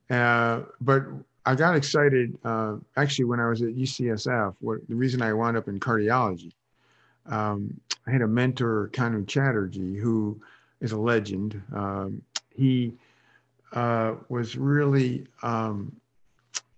Uh, 0.09 0.63
but 0.81 1.03
I 1.45 1.55
got 1.55 1.75
excited 1.75 2.37
uh, 2.43 2.75
actually 2.97 3.25
when 3.25 3.39
I 3.39 3.47
was 3.47 3.61
at 3.61 3.69
UCSF. 3.69 4.55
What 4.59 4.87
the 4.87 4.95
reason 4.95 5.21
I 5.21 5.33
wound 5.33 5.57
up 5.57 5.67
in 5.67 5.79
cardiology? 5.79 6.51
Um, 7.25 7.79
I 8.07 8.11
had 8.11 8.21
a 8.21 8.27
mentor, 8.27 8.89
Kanu 8.93 9.27
Chatterjee, 9.27 9.97
who 9.97 10.39
is 10.81 10.91
a 10.91 10.97
legend. 10.97 11.61
Um, 11.73 12.21
he 12.55 12.93
uh, 13.73 14.15
was 14.29 14.57
really, 14.57 15.25
um, 15.43 15.95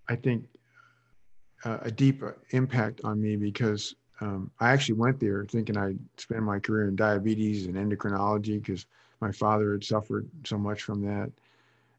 I 0.07 0.15
think, 0.15 0.45
uh, 1.65 1.79
a 1.81 1.91
deep 1.91 2.23
impact 2.51 3.01
on 3.03 3.21
me 3.21 3.35
because 3.35 3.95
um, 4.21 4.51
I 4.59 4.71
actually 4.71 4.95
went 4.95 5.19
there 5.19 5.45
thinking 5.45 5.77
I'd 5.77 5.99
spend 6.17 6.43
my 6.43 6.59
career 6.59 6.87
in 6.87 6.95
diabetes 6.95 7.67
and 7.67 7.75
endocrinology 7.75 8.61
because 8.61 8.85
my 9.21 9.31
father 9.31 9.73
had 9.73 9.83
suffered 9.83 10.29
so 10.43 10.57
much 10.57 10.83
from 10.83 11.01
that. 11.05 11.31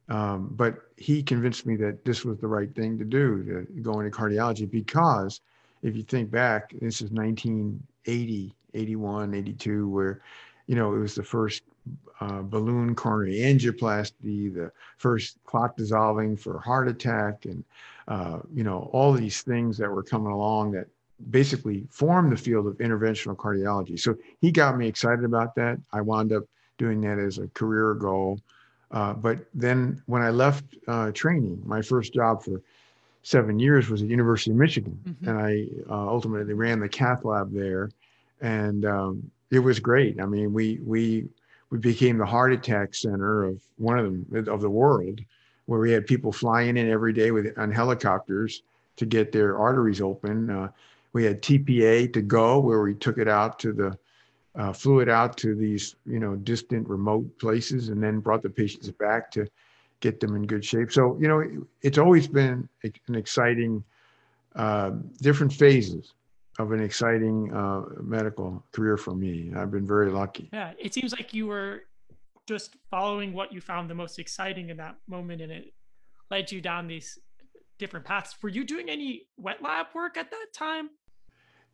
Um, 0.08 0.50
but 0.52 0.76
he 0.96 1.23
convinced 1.23 1.64
me 1.66 1.76
that 1.76 2.04
this 2.04 2.25
was 2.25 2.38
the 2.38 2.46
right 2.46 2.73
thing 2.75 2.99
to 2.99 3.04
do 3.04 3.42
to 3.44 3.80
go 3.80 4.00
into 4.00 4.16
cardiology 4.16 4.70
because 4.70 5.40
if 5.82 5.96
you 5.96 6.02
think 6.02 6.30
back, 6.30 6.75
this 6.80 7.00
is 7.00 7.11
1980, 7.11 8.54
81, 8.75 9.34
82, 9.34 9.88
where, 9.88 10.20
you 10.66 10.75
know, 10.75 10.94
it 10.94 10.99
was 10.99 11.14
the 11.14 11.23
first 11.23 11.62
uh, 12.20 12.42
balloon 12.42 12.94
coronary 12.94 13.38
angioplasty, 13.38 14.52
the 14.54 14.73
first 14.99 15.38
clot 15.44 15.76
dissolving 15.76 16.37
for 16.37 16.58
heart 16.58 16.88
attack, 16.88 17.44
and, 17.44 17.64
uh, 18.08 18.38
you 18.54 18.64
know, 18.64 18.88
all 18.92 19.12
these 19.12 19.42
things 19.42 19.76
that 19.78 19.90
were 19.90 20.02
coming 20.02 20.32
along 20.32 20.73
that 20.73 20.87
basically 21.30 21.87
formed 21.90 22.32
the 22.32 22.37
field 22.37 22.66
of 22.66 22.78
interventional 22.78 23.37
cardiology. 23.37 23.99
So 23.99 24.16
he 24.40 24.50
got 24.50 24.76
me 24.76 24.88
excited 24.88 25.25
about 25.25 25.54
that. 25.56 25.78
I 25.92 26.00
wound 26.00 26.32
up 26.32 26.44
doing 26.78 27.00
that 27.02 27.18
as 27.18 27.38
a 27.38 27.49
career 27.49 27.94
goal. 27.94 28.40
Uh, 28.94 29.12
but 29.12 29.38
then 29.54 30.00
when 30.06 30.22
I 30.22 30.30
left 30.30 30.64
uh, 30.86 31.10
training, 31.12 31.60
my 31.66 31.82
first 31.82 32.14
job 32.14 32.44
for 32.44 32.62
seven 33.24 33.58
years 33.58 33.90
was 33.90 34.02
at 34.02 34.08
University 34.08 34.52
of 34.52 34.56
Michigan, 34.56 34.96
Mhm. 35.04 35.28
and 35.28 35.38
I 35.38 35.66
uh, 35.90 36.08
ultimately 36.08 36.54
ran 36.54 36.78
the 36.78 36.88
cath 36.88 37.24
lab 37.24 37.52
there, 37.52 37.90
and 38.40 38.84
um, 38.86 39.30
it 39.50 39.58
was 39.58 39.80
great. 39.80 40.20
I 40.20 40.26
mean, 40.26 40.52
we 40.54 40.78
we 40.84 41.26
we 41.70 41.78
became 41.78 42.18
the 42.18 42.26
heart 42.26 42.52
attack 42.52 42.94
center 42.94 43.42
of 43.44 43.60
one 43.78 43.98
of 43.98 44.04
them 44.04 44.48
of 44.48 44.60
the 44.60 44.70
world, 44.70 45.20
where 45.66 45.80
we 45.80 45.90
had 45.90 46.06
people 46.06 46.30
flying 46.30 46.76
in 46.76 46.88
every 46.88 47.12
day 47.12 47.32
with 47.32 47.58
on 47.58 47.72
helicopters 47.72 48.62
to 48.96 49.06
get 49.06 49.32
their 49.32 49.58
arteries 49.58 50.00
open. 50.00 50.50
Uh, 50.50 50.68
we 51.12 51.24
had 51.24 51.42
TPA 51.42 52.12
to 52.12 52.22
go, 52.22 52.60
where 52.60 52.80
we 52.82 52.94
took 52.94 53.18
it 53.18 53.26
out 53.28 53.58
to 53.60 53.72
the 53.72 53.98
uh, 54.56 54.73
flew 54.73 55.00
it 55.00 55.08
out 55.08 55.37
to 55.37 55.54
these 55.54 55.96
you 56.06 56.18
know 56.18 56.37
distant 56.37 56.88
remote 56.88 57.26
places 57.38 57.88
and 57.88 58.02
then 58.02 58.20
brought 58.20 58.42
the 58.42 58.50
patients 58.50 58.90
back 58.90 59.30
to 59.30 59.46
get 60.00 60.20
them 60.20 60.37
in 60.37 60.46
good 60.46 60.64
shape 60.64 60.92
so 60.92 61.16
you 61.20 61.28
know 61.28 61.40
it, 61.40 61.52
it's 61.82 61.99
always 61.99 62.26
been 62.26 62.68
an 62.82 63.14
exciting 63.14 63.82
uh, 64.56 64.90
different 65.20 65.52
phases 65.52 66.14
of 66.61 66.70
an 66.70 66.80
exciting 66.80 67.52
uh, 67.52 67.82
medical 68.00 68.64
career 68.73 68.96
for 68.96 69.14
me 69.14 69.50
i've 69.56 69.70
been 69.70 69.87
very 69.87 70.11
lucky 70.11 70.49
Yeah, 70.52 70.73
it 70.78 70.94
seems 70.94 71.12
like 71.12 71.34
you 71.34 71.46
were 71.46 71.82
just 72.46 72.76
following 72.90 73.32
what 73.32 73.52
you 73.52 73.61
found 73.61 73.88
the 73.88 73.94
most 73.94 74.18
exciting 74.18 74.70
in 74.70 74.76
that 74.76 74.96
moment 75.08 75.40
and 75.40 75.50
it 75.50 75.73
led 76.30 76.52
you 76.52 76.61
down 76.61 76.87
these 76.87 77.18
different 77.78 78.04
paths. 78.04 78.37
Were 78.42 78.49
you 78.49 78.64
doing 78.64 78.88
any 78.88 79.23
wet 79.37 79.62
lab 79.62 79.87
work 79.94 80.16
at 80.16 80.30
that 80.30 80.46
time? 80.52 80.90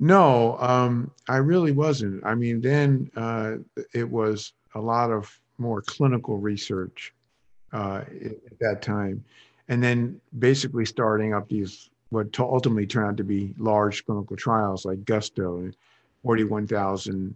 No, 0.00 0.56
um, 0.58 1.10
I 1.28 1.36
really 1.36 1.72
wasn't. 1.72 2.24
I 2.24 2.34
mean, 2.34 2.62
then 2.62 3.10
uh, 3.16 3.56
it 3.94 4.08
was 4.08 4.54
a 4.74 4.80
lot 4.80 5.10
of 5.10 5.38
more 5.58 5.82
clinical 5.82 6.38
research 6.38 7.12
uh, 7.74 8.02
at 8.24 8.58
that 8.60 8.80
time, 8.80 9.22
and 9.68 9.82
then 9.82 10.18
basically 10.38 10.86
starting 10.86 11.34
up 11.34 11.48
these 11.50 11.90
what 12.08 12.32
to 12.32 12.42
ultimately 12.42 12.86
turned 12.86 13.08
out 13.08 13.16
to 13.18 13.24
be 13.24 13.54
large 13.58 14.04
clinical 14.06 14.36
trials 14.36 14.84
like 14.84 15.04
Gusto, 15.04 15.68
a 15.68 15.70
41,000 16.24 17.34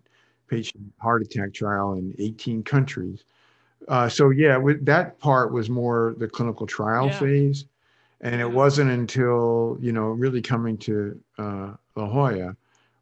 patient 0.49 0.93
heart 0.99 1.23
attack 1.23 1.53
trial 1.53 1.93
in 1.93 2.13
18 2.19 2.63
countries. 2.65 3.25
Uh, 3.87 4.09
so 4.09 4.31
yeah, 4.31 4.57
with, 4.57 4.85
that 4.85 5.19
part 5.21 5.53
was 5.53 5.69
more 5.71 6.15
the 6.19 6.27
clinical 6.27 6.67
trial 6.67 7.09
Yeah. 7.09 7.19
phase, 7.19 7.67
and 8.23 8.41
it 8.41 8.51
wasn't 8.51 8.91
until 8.91 9.77
you 9.81 9.93
know 9.93 10.07
really 10.07 10.41
coming 10.41 10.79
to 10.79 11.21
uh, 11.39 11.73
La 11.97 12.07
Jolla 12.07 12.57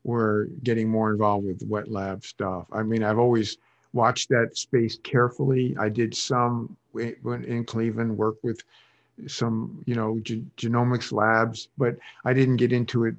were 0.05 0.49
getting 0.63 0.89
more 0.89 1.11
involved 1.13 1.47
with 1.47 1.63
wet 1.67 1.91
lab 1.91 2.25
stuff. 2.25 2.67
I 2.73 2.83
mean, 2.83 3.03
I've 3.03 3.19
always 3.19 3.59
watched 3.93 4.29
that 4.31 4.57
space 4.57 4.99
carefully. 5.03 5.77
I 5.79 5.89
did 5.89 6.15
some 6.15 6.77
in 6.95 7.65
Cleveland 7.65 8.17
work 8.17 8.37
with 8.43 8.63
some 9.27 9.83
you 9.87 9.95
know 9.95 10.19
ge- 10.21 10.45
genomics 10.57 11.13
labs, 11.13 11.69
but 11.79 11.97
I 12.25 12.33
didn't 12.33 12.57
get 12.57 12.73
into 12.73 13.05
it 13.05 13.15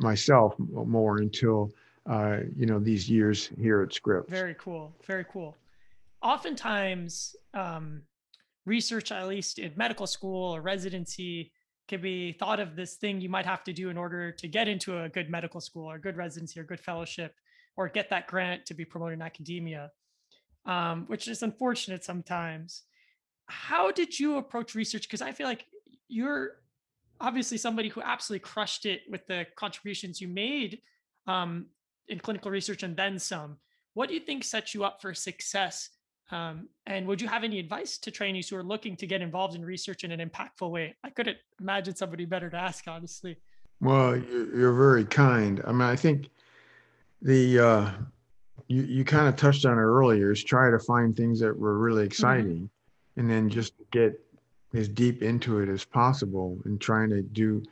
myself 0.00 0.54
more 0.58 1.18
until 1.18 1.72
uh, 2.06 2.38
you 2.56 2.66
know 2.66 2.78
these 2.78 3.08
years 3.08 3.50
here 3.60 3.82
at 3.82 3.92
Scripps. 3.92 4.30
Very 4.30 4.54
cool. 4.54 4.92
Very 5.04 5.24
cool. 5.24 5.56
Oftentimes, 6.22 7.36
um, 7.54 8.02
research, 8.66 9.12
at 9.12 9.28
least 9.28 9.58
in 9.58 9.72
medical 9.76 10.06
school 10.06 10.54
or 10.54 10.60
residency, 10.60 11.52
can 11.88 12.00
be 12.00 12.32
thought 12.32 12.60
of 12.60 12.76
this 12.76 12.94
thing 12.94 13.20
you 13.20 13.28
might 13.28 13.46
have 13.46 13.64
to 13.64 13.72
do 13.72 13.88
in 13.88 13.96
order 13.96 14.30
to 14.30 14.46
get 14.46 14.68
into 14.68 15.02
a 15.02 15.08
good 15.08 15.30
medical 15.30 15.60
school 15.60 15.90
or 15.90 15.98
good 15.98 16.16
residency 16.16 16.60
or 16.60 16.64
good 16.64 16.80
fellowship 16.80 17.34
or 17.76 17.88
get 17.88 18.10
that 18.10 18.26
grant 18.26 18.66
to 18.66 18.74
be 18.74 18.84
promoted 18.84 19.14
in 19.14 19.22
academia, 19.22 19.90
um, 20.66 21.04
which 21.06 21.26
is 21.28 21.42
unfortunate 21.42 22.04
sometimes. 22.04 22.82
How 23.46 23.90
did 23.90 24.18
you 24.20 24.36
approach 24.36 24.74
research? 24.74 25.02
Because 25.02 25.22
I 25.22 25.32
feel 25.32 25.46
like 25.46 25.64
you're 26.08 26.56
obviously 27.20 27.56
somebody 27.56 27.88
who 27.88 28.02
absolutely 28.02 28.44
crushed 28.44 28.84
it 28.84 29.02
with 29.08 29.26
the 29.26 29.46
contributions 29.56 30.20
you 30.20 30.28
made 30.28 30.80
um, 31.26 31.66
in 32.08 32.18
clinical 32.18 32.50
research 32.50 32.82
and 32.82 32.96
then 32.96 33.18
some. 33.18 33.56
What 33.94 34.08
do 34.08 34.14
you 34.14 34.20
think 34.20 34.44
sets 34.44 34.74
you 34.74 34.84
up 34.84 35.00
for 35.00 35.14
success 35.14 35.90
um, 36.30 36.68
and 36.86 37.06
would 37.06 37.20
you 37.20 37.28
have 37.28 37.44
any 37.44 37.58
advice 37.58 37.96
to 37.98 38.10
trainees 38.10 38.48
who 38.48 38.56
are 38.56 38.62
looking 38.62 38.96
to 38.96 39.06
get 39.06 39.22
involved 39.22 39.54
in 39.54 39.64
research 39.64 40.04
in 40.04 40.12
an 40.12 40.20
impactful 40.20 40.70
way? 40.70 40.94
I 41.02 41.10
couldn't 41.10 41.38
imagine 41.60 41.96
somebody 41.96 42.26
better 42.26 42.50
to 42.50 42.56
ask, 42.56 42.86
honestly. 42.86 43.38
Well, 43.80 44.16
you're 44.16 44.74
very 44.74 45.04
kind. 45.04 45.62
I 45.66 45.72
mean, 45.72 45.82
I 45.82 45.96
think 45.96 46.28
the 47.22 47.58
uh, 47.58 47.90
you 48.66 48.82
you 48.82 49.04
kind 49.04 49.28
of 49.28 49.36
touched 49.36 49.64
on 49.64 49.78
it 49.78 49.82
earlier 49.82 50.32
is 50.32 50.42
try 50.42 50.70
to 50.70 50.78
find 50.78 51.16
things 51.16 51.40
that 51.40 51.56
were 51.56 51.78
really 51.78 52.02
mm-hmm. 52.02 52.06
exciting, 52.06 52.56
mm-hmm. 52.56 53.20
and 53.20 53.30
then 53.30 53.48
just 53.48 53.74
get 53.90 54.20
as 54.74 54.88
deep 54.88 55.22
into 55.22 55.60
it 55.60 55.68
as 55.68 55.84
possible 55.84 56.58
and 56.64 56.80
trying 56.80 57.08
to 57.10 57.22
do. 57.22 57.62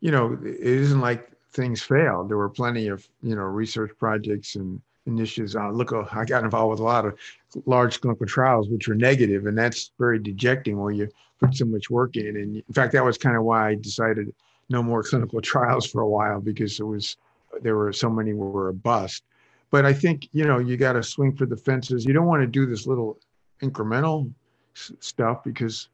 You 0.00 0.12
know, 0.12 0.38
it 0.44 0.60
isn't 0.60 1.00
like 1.00 1.30
things 1.50 1.82
failed. 1.82 2.30
There 2.30 2.36
were 2.36 2.48
plenty 2.48 2.88
of 2.88 3.06
you 3.22 3.34
know 3.34 3.42
research 3.42 3.90
projects 3.98 4.54
and 4.54 4.80
initiatives. 5.08 5.56
Uh, 5.56 5.70
look, 5.70 5.92
I 5.92 6.24
got 6.24 6.44
involved 6.44 6.70
with 6.70 6.80
a 6.80 6.84
lot 6.84 7.04
of 7.04 7.18
large 7.66 8.00
clinical 8.00 8.26
trials, 8.26 8.68
which 8.68 8.86
were 8.86 8.94
negative, 8.94 9.46
and 9.46 9.58
that's 9.58 9.90
very 9.98 10.18
dejecting 10.18 10.78
when 10.78 10.94
you 10.94 11.08
put 11.40 11.54
so 11.54 11.64
much 11.64 11.90
work 11.90 12.16
in. 12.16 12.36
And 12.36 12.56
in 12.56 12.74
fact, 12.74 12.92
that 12.92 13.04
was 13.04 13.18
kind 13.18 13.36
of 13.36 13.42
why 13.42 13.70
I 13.70 13.74
decided 13.74 14.32
no 14.68 14.82
more 14.82 15.02
clinical 15.02 15.40
trials 15.52 15.86
for 15.86 16.02
a 16.02 16.08
while 16.08 16.40
because 16.40 16.78
it 16.78 16.84
was 16.84 17.16
there 17.62 17.76
were 17.76 17.92
so 17.92 18.10
many 18.10 18.34
were 18.34 18.68
a 18.68 18.74
bust. 18.74 19.24
But 19.70 19.84
I 19.84 19.92
think 19.92 20.28
you 20.32 20.44
know 20.44 20.58
you 20.58 20.76
got 20.76 20.92
to 20.94 21.02
swing 21.02 21.34
for 21.34 21.46
the 21.46 21.56
fences. 21.56 22.04
You 22.04 22.12
don't 22.12 22.26
want 22.26 22.42
to 22.42 22.46
do 22.46 22.66
this 22.66 22.86
little 22.86 23.18
incremental 23.62 24.30
s- 24.76 24.92
stuff 25.00 25.42
because 25.44 25.88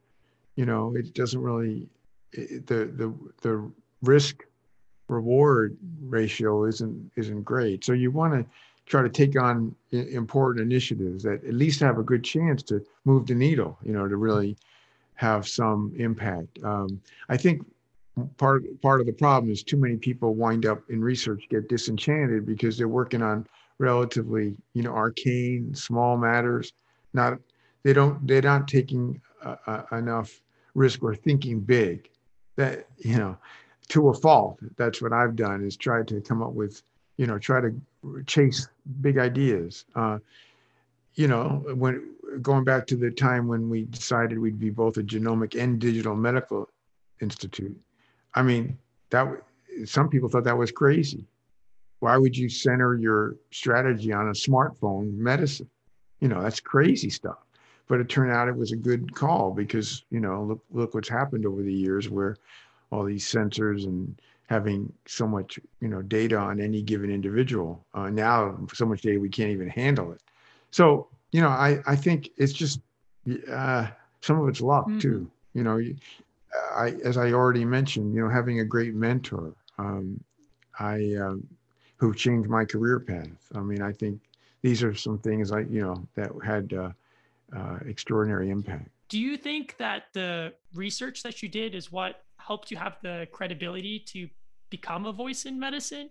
you 0.55 0.65
know 0.65 0.93
it 0.95 1.13
doesn't 1.13 1.41
really 1.41 1.87
it, 2.31 2.67
the 2.67 2.85
the 2.85 3.13
the 3.41 3.71
risk 4.01 4.43
reward 5.07 5.77
ratio 6.01 6.65
isn't 6.65 7.11
isn't 7.15 7.43
great. 7.43 7.83
So 7.83 7.93
you 7.93 8.11
want 8.11 8.33
to 8.33 8.45
try 8.85 9.01
to 9.01 9.09
take 9.09 9.39
on 9.39 9.75
important 9.91 10.63
initiatives 10.63 11.23
that 11.23 11.43
at 11.43 11.53
least 11.53 11.79
have 11.79 11.97
a 11.97 12.03
good 12.03 12.23
chance 12.23 12.61
to 12.63 12.85
move 13.05 13.25
the 13.25 13.33
needle, 13.33 13.77
you 13.83 13.93
know, 13.93 14.07
to 14.07 14.17
really 14.17 14.55
have 15.15 15.47
some 15.47 15.93
impact. 15.97 16.59
Um, 16.63 17.01
I 17.29 17.37
think 17.37 17.65
part 18.37 18.63
part 18.81 19.01
of 19.01 19.07
the 19.07 19.13
problem 19.13 19.51
is 19.51 19.63
too 19.63 19.77
many 19.77 19.97
people 19.97 20.35
wind 20.35 20.65
up 20.65 20.81
in 20.89 21.01
research 21.01 21.47
get 21.49 21.67
disenchanted 21.67 22.45
because 22.45 22.77
they're 22.77 22.87
working 22.87 23.21
on 23.21 23.47
relatively, 23.79 24.55
you 24.73 24.83
know, 24.83 24.93
arcane, 24.93 25.73
small 25.73 26.17
matters. 26.17 26.73
Not 27.13 27.39
they 27.83 27.93
don't 27.93 28.25
they're 28.27 28.41
not 28.41 28.67
taking 28.67 29.19
uh, 29.43 29.83
enough 29.91 30.41
risk 30.75 31.03
or 31.03 31.15
thinking 31.15 31.59
big. 31.59 32.09
That 32.55 32.87
you 32.97 33.17
know, 33.17 33.37
to 33.89 34.09
a 34.09 34.13
fault. 34.13 34.59
That's 34.77 35.01
what 35.01 35.11
I've 35.11 35.35
done 35.35 35.65
is 35.65 35.75
try 35.75 36.03
to 36.03 36.21
come 36.21 36.43
up 36.43 36.53
with 36.53 36.81
you 37.17 37.27
know, 37.27 37.39
try 37.39 37.61
to 37.61 37.73
chase 38.25 38.67
big 39.01 39.17
ideas. 39.17 39.85
Uh, 39.95 40.19
you 41.15 41.27
know, 41.27 41.63
when 41.75 42.13
going 42.41 42.63
back 42.63 42.85
to 42.87 42.95
the 42.95 43.11
time 43.11 43.47
when 43.47 43.69
we 43.69 43.85
decided 43.85 44.37
we'd 44.37 44.59
be 44.59 44.69
both 44.69 44.97
a 44.97 45.03
genomic 45.03 45.61
and 45.61 45.79
digital 45.79 46.15
medical 46.15 46.69
institute, 47.21 47.77
I 48.33 48.41
mean, 48.41 48.77
that 49.11 49.27
some 49.85 50.09
people 50.09 50.29
thought 50.29 50.43
that 50.43 50.57
was 50.57 50.71
crazy. 50.71 51.25
Why 51.99 52.17
would 52.17 52.35
you 52.35 52.49
center 52.49 52.95
your 52.95 53.35
strategy 53.51 54.11
on 54.11 54.27
a 54.27 54.31
smartphone 54.31 55.15
medicine? 55.15 55.69
You 56.19 56.27
know, 56.27 56.41
that's 56.41 56.59
crazy 56.59 57.09
stuff. 57.09 57.37
But 57.87 57.99
it 57.99 58.09
turned 58.09 58.31
out 58.31 58.47
it 58.47 58.55
was 58.55 58.71
a 58.71 58.77
good 58.77 59.13
call 59.13 59.51
because 59.51 60.03
you 60.09 60.19
know, 60.19 60.43
look 60.43 60.63
look 60.71 60.93
what's 60.95 61.09
happened 61.09 61.45
over 61.45 61.61
the 61.61 61.73
years 61.73 62.09
where 62.09 62.35
all 62.91 63.03
these 63.03 63.25
sensors 63.25 63.85
and 63.85 64.19
having 64.47 64.91
so 65.07 65.27
much 65.27 65.59
you 65.81 65.87
know 65.87 66.01
data 66.01 66.37
on 66.37 66.59
any 66.59 66.81
given 66.81 67.09
individual. 67.09 67.85
Uh, 67.93 68.09
now 68.09 68.57
so 68.73 68.85
much 68.85 69.01
data 69.01 69.19
we 69.19 69.29
can't 69.29 69.51
even 69.51 69.69
handle 69.69 70.11
it. 70.11 70.21
So 70.71 71.07
you 71.31 71.41
know 71.41 71.49
i 71.49 71.79
i 71.85 71.95
think 71.95 72.29
it's 72.37 72.53
just 72.53 72.79
uh, 73.51 73.87
some 74.21 74.39
of 74.39 74.47
it's 74.47 74.61
luck 74.61 74.87
mm-hmm. 74.87 74.99
too. 74.99 75.29
You 75.53 75.63
know 75.63 75.81
i 76.75 76.95
as 77.03 77.17
i 77.17 77.31
already 77.31 77.65
mentioned 77.65 78.13
you 78.13 78.21
know 78.21 78.29
having 78.29 78.59
a 78.61 78.65
great 78.65 78.93
mentor 78.93 79.53
um, 79.77 80.23
i 80.79 81.13
um, 81.15 81.45
who 81.97 82.13
changed 82.13 82.49
my 82.49 82.65
career 82.65 82.99
path. 82.99 83.51
I 83.53 83.59
mean 83.59 83.81
i 83.81 83.91
think 83.91 84.19
these 84.61 84.83
are 84.83 84.95
some 84.95 85.17
things 85.19 85.51
i 85.51 85.59
you 85.59 85.81
know 85.81 86.07
that 86.15 86.31
had 86.43 86.73
uh, 86.73 86.91
uh 87.55 87.79
extraordinary 87.87 88.49
impact. 88.49 88.89
Do 89.07 89.19
you 89.19 89.37
think 89.37 89.77
that 89.77 90.05
the 90.13 90.53
research 90.73 91.23
that 91.23 91.43
you 91.43 91.49
did 91.49 91.75
is 91.75 91.91
what 91.91 92.24
helped 92.45 92.71
you 92.71 92.77
have 92.77 92.97
the 93.01 93.27
credibility 93.31 93.99
to 93.99 94.29
become 94.69 95.05
a 95.05 95.11
voice 95.11 95.45
in 95.45 95.59
medicine. 95.59 96.09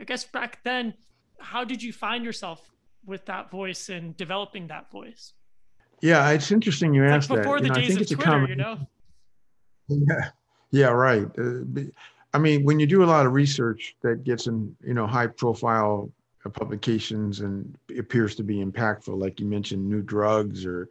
I 0.00 0.04
guess 0.04 0.24
back 0.24 0.62
then, 0.64 0.94
how 1.38 1.64
did 1.64 1.82
you 1.82 1.92
find 1.92 2.24
yourself 2.24 2.70
with 3.04 3.26
that 3.26 3.50
voice 3.50 3.88
and 3.88 4.16
developing 4.16 4.68
that 4.68 4.90
voice? 4.90 5.32
Yeah, 6.00 6.30
it's 6.30 6.50
interesting 6.50 6.94
you 6.94 7.04
asked 7.04 7.30
like 7.30 7.40
before 7.40 7.60
that. 7.60 7.72
the 7.72 7.80
you 7.80 7.88
know, 7.88 7.94
days 7.96 8.12
of 8.12 8.18
Twitter, 8.18 8.46
you 8.48 8.56
know. 8.56 8.78
Yeah, 9.88 10.30
yeah, 10.70 10.88
right. 10.88 11.26
Uh, 11.38 11.82
I 12.32 12.38
mean, 12.38 12.64
when 12.64 12.80
you 12.80 12.86
do 12.86 13.04
a 13.04 13.06
lot 13.06 13.26
of 13.26 13.32
research 13.32 13.96
that 14.02 14.24
gets 14.24 14.46
in, 14.46 14.74
you 14.82 14.94
know, 14.94 15.06
high-profile 15.06 16.10
publications 16.52 17.40
and 17.40 17.76
appears 17.98 18.34
to 18.36 18.42
be 18.42 18.56
impactful, 18.64 19.18
like 19.18 19.40
you 19.40 19.46
mentioned, 19.46 19.88
new 19.88 20.02
drugs 20.02 20.66
or 20.66 20.88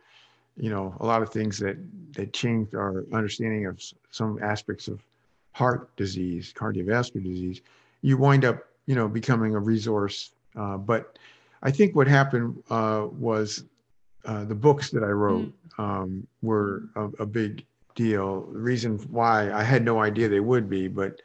you 0.58 0.70
know 0.70 0.96
a 1.00 1.06
lot 1.06 1.22
of 1.22 1.30
things 1.30 1.58
that 1.58 1.78
that 2.14 2.34
changed 2.34 2.76
our 2.76 3.06
understanding 3.12 3.66
of 3.66 3.82
some 4.12 4.42
aspects 4.42 4.88
of 4.88 5.02
heart 5.52 5.96
disease 5.96 6.54
cardiovascular 6.56 7.24
disease 7.24 7.62
you 8.02 8.18
wind 8.18 8.46
up 8.46 8.66
you 8.86 8.96
know 8.96 9.08
becoming 9.08 9.56
a 9.56 9.60
resource. 9.60 10.32
Uh, 10.56 10.78
but 10.78 11.18
i 11.64 11.72
think 11.72 11.96
what 11.96 12.08
happened 12.08 12.62
uh, 12.70 13.08
was 13.12 13.66
uh, 14.26 14.46
the 14.46 14.56
books 14.56 14.92
that 14.92 15.04
i 15.04 15.08
wrote 15.08 15.52
mm. 15.78 15.84
um, 15.84 16.28
were 16.42 16.84
a, 16.96 17.06
a, 17.20 17.26
big 17.26 17.66
deal. 17.96 18.42
The 18.52 18.60
reason 18.60 18.98
why 19.10 19.52
i 19.52 19.64
had 19.64 19.84
no 19.84 20.00
idea 20.00 20.30
they 20.30 20.40
would 20.40 20.70
be 20.70 20.88
but 20.88 21.22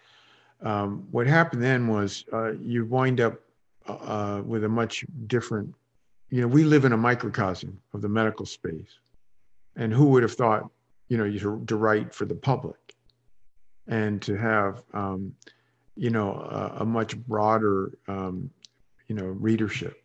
um, 0.63 1.07
what 1.11 1.27
happened 1.27 1.63
then 1.63 1.87
was 1.87 2.25
uh, 2.33 2.53
you 2.53 2.87
wind 2.87 3.21
up 3.21 3.39
uh, 3.87 4.43
with 4.45 4.65
a 4.65 4.69
much 4.69 5.05
different 5.27 5.75
you 6.31 6.41
know 6.41 6.49
we 6.49 6.65
live 6.65 6.87
in 6.87 6.93
a 6.93 6.97
microcosm 6.97 7.79
of 7.93 8.01
the 8.01 8.09
medical 8.09 8.47
space 8.47 8.99
and 9.79 9.93
who 9.93 10.07
would 10.07 10.23
have 10.23 10.35
thought, 10.35 10.69
you 11.09 11.17
know, 11.17 11.31
to, 11.31 11.65
to 11.67 11.77
write 11.77 12.15
for 12.15 12.27
the 12.27 12.35
public 12.35 12.95
and 13.87 14.21
to 14.21 14.37
have, 14.37 14.83
um, 14.93 15.35
you 15.97 16.11
know, 16.11 16.33
a, 16.35 16.83
a 16.83 16.85
much 16.85 17.17
broader, 17.17 17.93
um, 18.09 18.51
you 19.07 19.15
know, 19.15 19.25
readership 19.25 20.03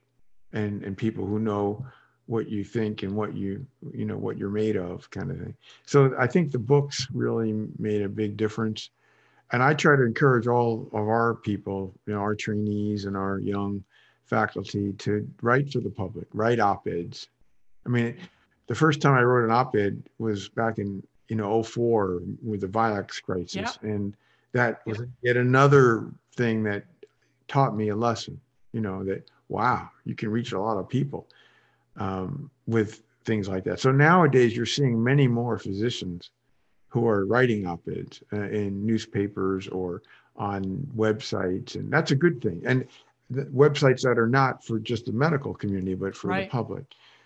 and, 0.53 0.83
and 0.83 0.95
people 0.95 1.25
who 1.25 1.39
know 1.39 1.85
what 2.27 2.49
you 2.49 2.63
think 2.63 3.03
and 3.03 3.13
what 3.13 3.35
you, 3.35 3.65
you 3.93 4.05
know, 4.05 4.15
what 4.15 4.37
you're 4.37 4.49
made 4.49 4.77
of 4.77 5.09
kind 5.09 5.29
of 5.29 5.37
thing. 5.37 5.53
So 5.85 6.15
I 6.17 6.27
think 6.27 6.51
the 6.51 6.59
books 6.59 7.07
really 7.11 7.67
made 7.77 8.01
a 8.01 8.07
big 8.07 8.37
difference. 8.37 8.91
And 9.51 9.61
I 9.61 9.73
try 9.73 9.97
to 9.97 10.05
encourage 10.05 10.47
all 10.47 10.87
of 10.93 11.07
our 11.07 11.35
people, 11.35 11.93
you 12.05 12.13
know, 12.13 12.21
our 12.21 12.35
trainees 12.35 13.05
and 13.05 13.17
our 13.17 13.39
young 13.39 13.83
faculty 14.25 14.93
to 14.93 15.27
write 15.41 15.73
for 15.73 15.81
the 15.81 15.89
public, 15.89 16.27
write 16.33 16.61
op-eds. 16.61 17.27
I 17.85 17.89
mean, 17.89 18.15
the 18.67 18.75
first 18.75 19.01
time 19.01 19.13
I 19.13 19.21
wrote 19.21 19.45
an 19.45 19.51
op-ed 19.51 20.01
was 20.19 20.49
back 20.49 20.79
in 20.79 21.03
you 21.27 21.35
know 21.35 21.63
04 21.63 22.21
with 22.41 22.61
the 22.61 22.67
Vioxx 22.67 23.21
crisis, 23.21 23.55
yeah. 23.55 23.89
and 23.89 24.15
that 24.51 24.85
was 24.85 25.01
yet 25.21 25.37
another 25.37 26.11
thing 26.35 26.63
that 26.63 26.85
taught 27.47 27.75
me 27.75 27.89
a 27.89 27.95
lesson. 27.95 28.39
You 28.71 28.81
know 28.81 29.03
that 29.03 29.29
wow, 29.49 29.89
you 30.05 30.15
can 30.15 30.29
reach 30.29 30.51
a 30.51 30.59
lot 30.59 30.77
of 30.77 30.87
people 30.87 31.27
um, 31.97 32.49
with 32.67 33.01
things 33.25 33.47
like 33.47 33.63
that. 33.65 33.79
So 33.79 33.91
nowadays, 33.91 34.55
you're 34.55 34.65
seeing 34.65 35.01
many 35.01 35.27
more 35.27 35.57
physicians 35.57 36.31
who 36.89 37.07
are 37.07 37.25
writing 37.25 37.65
op-eds 37.65 38.21
uh, 38.31 38.49
in 38.49 38.85
newspapers 38.85 39.67
or 39.67 40.01
on 40.35 40.87
websites, 40.95 41.75
and 41.75 41.91
that's 41.91 42.11
a 42.11 42.15
good 42.15 42.41
thing. 42.41 42.61
And 42.65 42.87
the 43.29 43.45
websites 43.45 44.01
that 44.01 44.19
are 44.19 44.27
not 44.27 44.63
for 44.63 44.79
just 44.79 45.05
the 45.05 45.11
medical 45.11 45.53
community, 45.53 45.95
but 45.95 46.15
for 46.15 46.27
right. 46.27 46.49
the 46.49 46.51
public. 46.51 46.83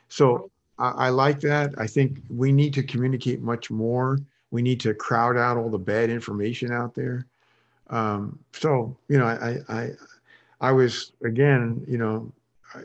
So 0.10 0.50
I, 0.79 1.09
like 1.09 1.39
that. 1.41 1.73
I 1.77 1.87
think 1.87 2.19
we 2.29 2.51
need 2.51 2.73
to 2.75 2.83
communicate 2.83 3.41
much 3.41 3.71
more. 3.71 4.19
We 4.51 4.61
need 4.61 4.79
to 4.81 4.93
crowd 4.93 5.37
out 5.37 5.57
all 5.57 5.69
the 5.69 5.77
bad 5.77 6.09
information 6.09 6.71
out 6.71 6.93
there. 6.93 7.25
Um, 7.89 8.37
so 8.53 8.95
you 9.07 9.17
know, 9.17 9.25
I, 9.25 9.57
I 9.69 9.91
I 10.61 10.71
was 10.71 11.13
again, 11.23 11.83
you 11.87 11.97
know, 11.97 12.31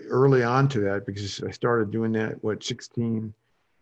early 0.09 0.43
on 0.43 0.69
to 0.69 0.81
that 0.81 1.07
because 1.07 1.43
I 1.43 1.51
started 1.51 1.91
doing 1.91 2.13
that 2.13 2.43
what 2.43 2.63
16 2.63 3.33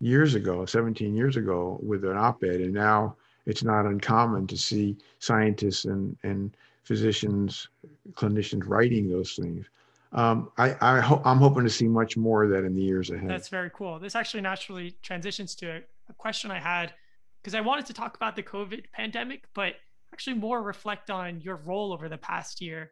years 0.01 0.35
ago, 0.35 0.65
17 0.65 1.15
years 1.15 1.37
ago 1.37 1.79
with 1.83 2.05
an 2.05 2.17
op-ed, 2.17 2.61
and 2.61 2.73
now 2.73 3.17
it's 3.47 3.63
not 3.63 3.87
uncommon 3.87 4.47
to 4.47 4.57
see 4.57 4.97
scientists 5.19 5.85
and, 5.85 6.17
and 6.23 6.57
physicians, 6.85 7.69
clinicians 8.13 8.67
writing 8.67 9.11
those 9.11 9.35
things. 9.35 9.67
Um, 10.13 10.51
I, 10.59 10.77
I 10.81 11.01
ho- 11.01 11.23
I'm 11.25 11.39
hoping 11.39 11.63
to 11.65 11.71
see 11.71 11.87
much 11.87 12.17
more 12.17 12.43
of 12.43 12.51
that 12.51 12.65
in 12.65 12.75
the 12.75 12.83
years 12.83 13.11
ahead. 13.11 13.31
That's 13.31 13.49
very 13.49 13.71
cool. 13.73 13.99
This 13.99 14.17
actually 14.17 14.41
naturally 14.41 14.97
transitions 15.03 15.55
to 15.57 15.71
a, 15.71 15.77
a 16.09 16.13
question 16.15 16.51
I 16.51 16.59
had 16.59 16.95
because 17.41 17.55
I 17.55 17.61
wanted 17.61 17.87
to 17.87 17.93
talk 17.93 18.17
about 18.17 18.35
the 18.35 18.43
COVID 18.43 18.91
pandemic, 18.93 19.45
but 19.55 19.75
actually 20.13 20.35
more 20.35 20.63
reflect 20.63 21.11
on 21.11 21.41
your 21.41 21.57
role 21.57 21.93
over 21.93 22.09
the 22.09 22.19
past 22.19 22.61
year. 22.61 22.91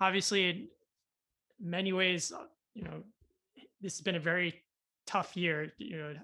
Obviously, 0.00 0.48
in 0.48 0.68
many 1.60 1.92
ways, 1.92 2.32
uh, 2.32 2.44
you 2.74 2.84
know, 2.84 3.02
this 3.80 3.96
has 3.96 4.00
been 4.00 4.16
a 4.16 4.20
very 4.20 4.62
tough 5.06 5.36
year. 5.36 5.72
You 5.78 5.96
know, 5.96 6.14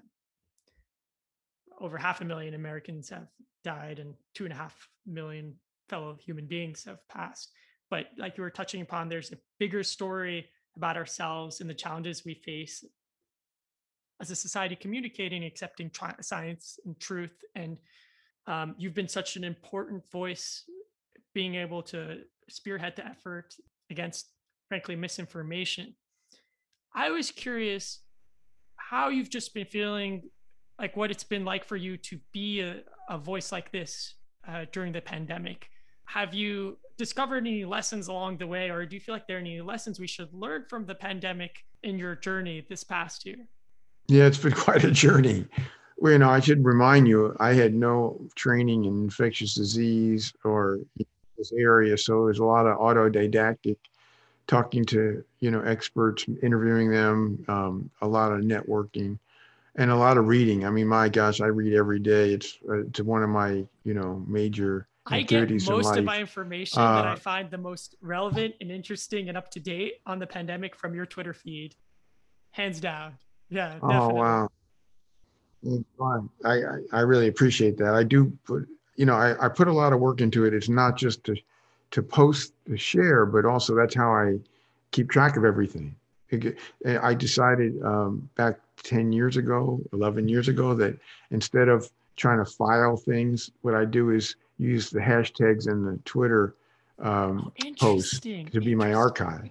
over 1.79 1.97
half 1.97 2.21
a 2.21 2.25
million 2.25 2.53
Americans 2.53 3.09
have 3.09 3.27
died 3.63 3.99
and 3.99 4.13
two 4.33 4.45
and 4.45 4.53
a 4.53 4.55
half 4.55 4.87
million 5.05 5.55
fellow 5.89 6.17
human 6.23 6.45
beings 6.45 6.85
have 6.85 7.05
passed. 7.09 7.51
But 7.91 8.07
like 8.17 8.37
you 8.37 8.43
were 8.43 8.49
touching 8.49 8.81
upon, 8.81 9.09
there's 9.09 9.31
a 9.31 9.37
bigger 9.59 9.83
story 9.83 10.49
about 10.75 10.97
ourselves 10.97 11.61
and 11.61 11.69
the 11.69 11.75
challenges 11.75 12.25
we 12.25 12.33
face 12.33 12.83
as 14.21 14.31
a 14.31 14.35
society 14.35 14.75
communicating, 14.75 15.43
accepting 15.43 15.89
tri- 15.89 16.15
science 16.21 16.79
and 16.85 16.99
truth. 16.99 17.37
And 17.53 17.77
um, 18.47 18.75
you've 18.77 18.93
been 18.95 19.09
such 19.09 19.35
an 19.35 19.43
important 19.43 20.09
voice, 20.09 20.63
being 21.33 21.55
able 21.55 21.83
to 21.83 22.21
spearhead 22.49 22.93
the 22.95 23.05
effort 23.05 23.53
against, 23.89 24.29
frankly, 24.69 24.95
misinformation. 24.95 25.93
I 26.95 27.09
was 27.09 27.29
curious 27.29 27.99
how 28.77 29.09
you've 29.09 29.29
just 29.29 29.53
been 29.53 29.65
feeling 29.65 30.29
like 30.79 30.95
what 30.97 31.11
it's 31.11 31.23
been 31.23 31.45
like 31.45 31.63
for 31.65 31.75
you 31.75 31.97
to 31.97 32.19
be 32.31 32.61
a, 32.61 32.81
a 33.09 33.17
voice 33.17 33.51
like 33.51 33.71
this 33.71 34.15
uh, 34.47 34.65
during 34.71 34.91
the 34.91 35.01
pandemic. 35.01 35.69
Have 36.13 36.33
you 36.33 36.77
discovered 36.97 37.47
any 37.47 37.63
lessons 37.63 38.09
along 38.09 38.37
the 38.37 38.45
way, 38.45 38.69
or 38.69 38.85
do 38.85 38.97
you 38.97 38.99
feel 38.99 39.15
like 39.15 39.27
there 39.27 39.37
are 39.37 39.39
any 39.39 39.61
lessons 39.61 39.97
we 39.97 40.07
should 40.07 40.33
learn 40.33 40.65
from 40.69 40.85
the 40.85 40.93
pandemic 40.93 41.63
in 41.83 41.97
your 41.97 42.15
journey 42.15 42.65
this 42.67 42.83
past 42.83 43.25
year? 43.25 43.47
Yeah, 44.09 44.25
it's 44.25 44.37
been 44.37 44.51
quite 44.67 44.83
a 44.83 44.91
journey. 44.91 45.45
Well, 45.97 46.11
you 46.11 46.19
know, 46.19 46.29
I 46.29 46.41
should 46.41 46.65
remind 46.65 47.07
you, 47.07 47.33
I 47.39 47.53
had 47.53 47.73
no 47.73 48.19
training 48.35 48.83
in 48.83 49.03
infectious 49.03 49.55
disease 49.55 50.33
or 50.43 50.79
this 51.37 51.53
area, 51.53 51.97
so 51.97 52.25
there's 52.25 52.39
a 52.39 52.43
lot 52.43 52.67
of 52.67 52.77
autodidactic 52.77 53.77
talking 54.47 54.83
to 54.85 55.23
you 55.39 55.49
know 55.49 55.61
experts, 55.61 56.25
interviewing 56.43 56.91
them, 56.91 57.41
um, 57.47 57.89
a 58.01 58.07
lot 58.07 58.33
of 58.33 58.41
networking 58.41 59.17
and 59.75 59.89
a 59.89 59.95
lot 59.95 60.17
of 60.17 60.27
reading. 60.27 60.65
I 60.65 60.71
mean, 60.71 60.87
my 60.87 61.07
gosh, 61.07 61.39
I 61.39 61.45
read 61.45 61.73
every 61.73 61.99
day. 61.99 62.33
It's 62.33 62.57
uh, 62.67 62.81
it's 62.81 62.99
one 62.99 63.23
of 63.23 63.29
my 63.29 63.65
you 63.85 63.93
know 63.93 64.21
major 64.27 64.87
I 65.05 65.21
get 65.21 65.49
most 65.67 65.97
of 65.97 66.03
my 66.03 66.19
information 66.19 66.81
uh, 66.81 66.95
that 66.95 67.07
I 67.07 67.15
find 67.15 67.49
the 67.49 67.57
most 67.57 67.95
relevant 68.01 68.55
and 68.61 68.71
interesting 68.71 69.29
and 69.29 69.37
up 69.37 69.49
to 69.51 69.59
date 69.59 69.95
on 70.05 70.19
the 70.19 70.27
pandemic 70.27 70.75
from 70.75 70.93
your 70.93 71.05
Twitter 71.05 71.33
feed, 71.33 71.75
hands 72.51 72.79
down. 72.79 73.17
Yeah. 73.49 73.79
Oh, 73.81 73.89
definitely. 73.89 74.21
Oh 74.21 75.83
wow. 76.03 76.29
I, 76.45 76.49
I 76.49 76.77
I 76.91 76.99
really 77.01 77.27
appreciate 77.27 77.77
that. 77.77 77.93
I 77.93 78.03
do 78.03 78.31
put 78.45 78.67
you 78.95 79.05
know 79.05 79.15
I, 79.15 79.45
I 79.45 79.49
put 79.49 79.67
a 79.67 79.73
lot 79.73 79.93
of 79.93 79.99
work 79.99 80.21
into 80.21 80.45
it. 80.45 80.53
It's 80.53 80.69
not 80.69 80.97
just 80.97 81.23
to 81.25 81.35
to 81.91 82.03
post 82.03 82.53
to 82.67 82.77
share, 82.77 83.25
but 83.25 83.45
also 83.45 83.75
that's 83.75 83.95
how 83.95 84.11
I 84.11 84.39
keep 84.91 85.09
track 85.09 85.35
of 85.37 85.45
everything. 85.45 85.95
I 87.01 87.13
decided 87.13 87.81
um, 87.83 88.29
back 88.35 88.57
10 88.83 89.11
years 89.11 89.35
ago, 89.35 89.81
11 89.91 90.29
years 90.29 90.47
ago, 90.47 90.73
that 90.75 90.97
instead 91.31 91.67
of 91.67 91.91
trying 92.15 92.37
to 92.37 92.49
file 92.49 92.95
things, 92.95 93.51
what 93.63 93.75
I 93.75 93.83
do 93.83 94.11
is 94.11 94.37
use 94.61 94.89
the 94.89 94.99
hashtags 94.99 95.67
in 95.67 95.83
the 95.83 95.97
Twitter 96.05 96.55
um, 96.99 97.51
oh, 97.63 97.73
post 97.79 98.23
to 98.23 98.61
be 98.61 98.75
my 98.75 98.93
archive. 98.93 99.49